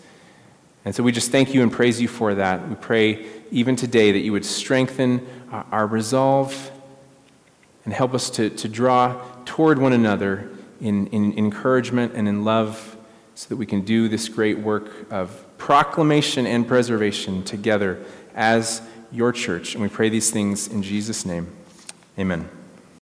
And 0.85 0.95
so 0.95 1.03
we 1.03 1.11
just 1.11 1.33
thank 1.33 1.55
you 1.55 1.63
and 1.63 1.73
praise 1.73 2.01
you 2.01 2.09
for 2.09 2.35
that. 2.37 2.69
We 2.69 2.77
pray 2.77 3.27
even 3.51 3.75
today 3.75 4.13
that 4.13 4.21
you 4.21 4.33
would 4.33 4.45
strengthen 4.45 5.27
uh, 5.51 5.65
our 5.73 5.87
resolve 5.87 6.71
and 7.85 7.93
help 7.93 8.15
us 8.15 8.31
to, 8.31 8.51
to 8.51 8.69
draw 8.69 9.21
toward 9.45 9.79
one 9.79 9.93
another 9.93 10.51
in, 10.81 11.09
in 11.09 11.37
encouragement 11.37 12.13
and 12.15 12.29
in 12.29 12.45
love 12.45 12.97
so 13.35 13.49
that 13.49 13.57
we 13.57 13.67
can 13.67 13.81
do 13.81 14.09
this 14.09 14.29
great 14.29 14.59
work 14.59 15.11
of 15.11 15.45
proclamation 15.59 16.47
and 16.47 16.67
preservation 16.67 17.43
together 17.45 18.03
as 18.35 18.81
your 19.13 19.33
church. 19.33 19.75
And 19.75 19.83
we 19.83 19.89
pray 19.89 20.09
these 20.09 20.31
things 20.31 20.69
in 20.69 20.83
Jesus' 20.83 21.27
name. 21.27 21.49
Amen. 22.19 22.49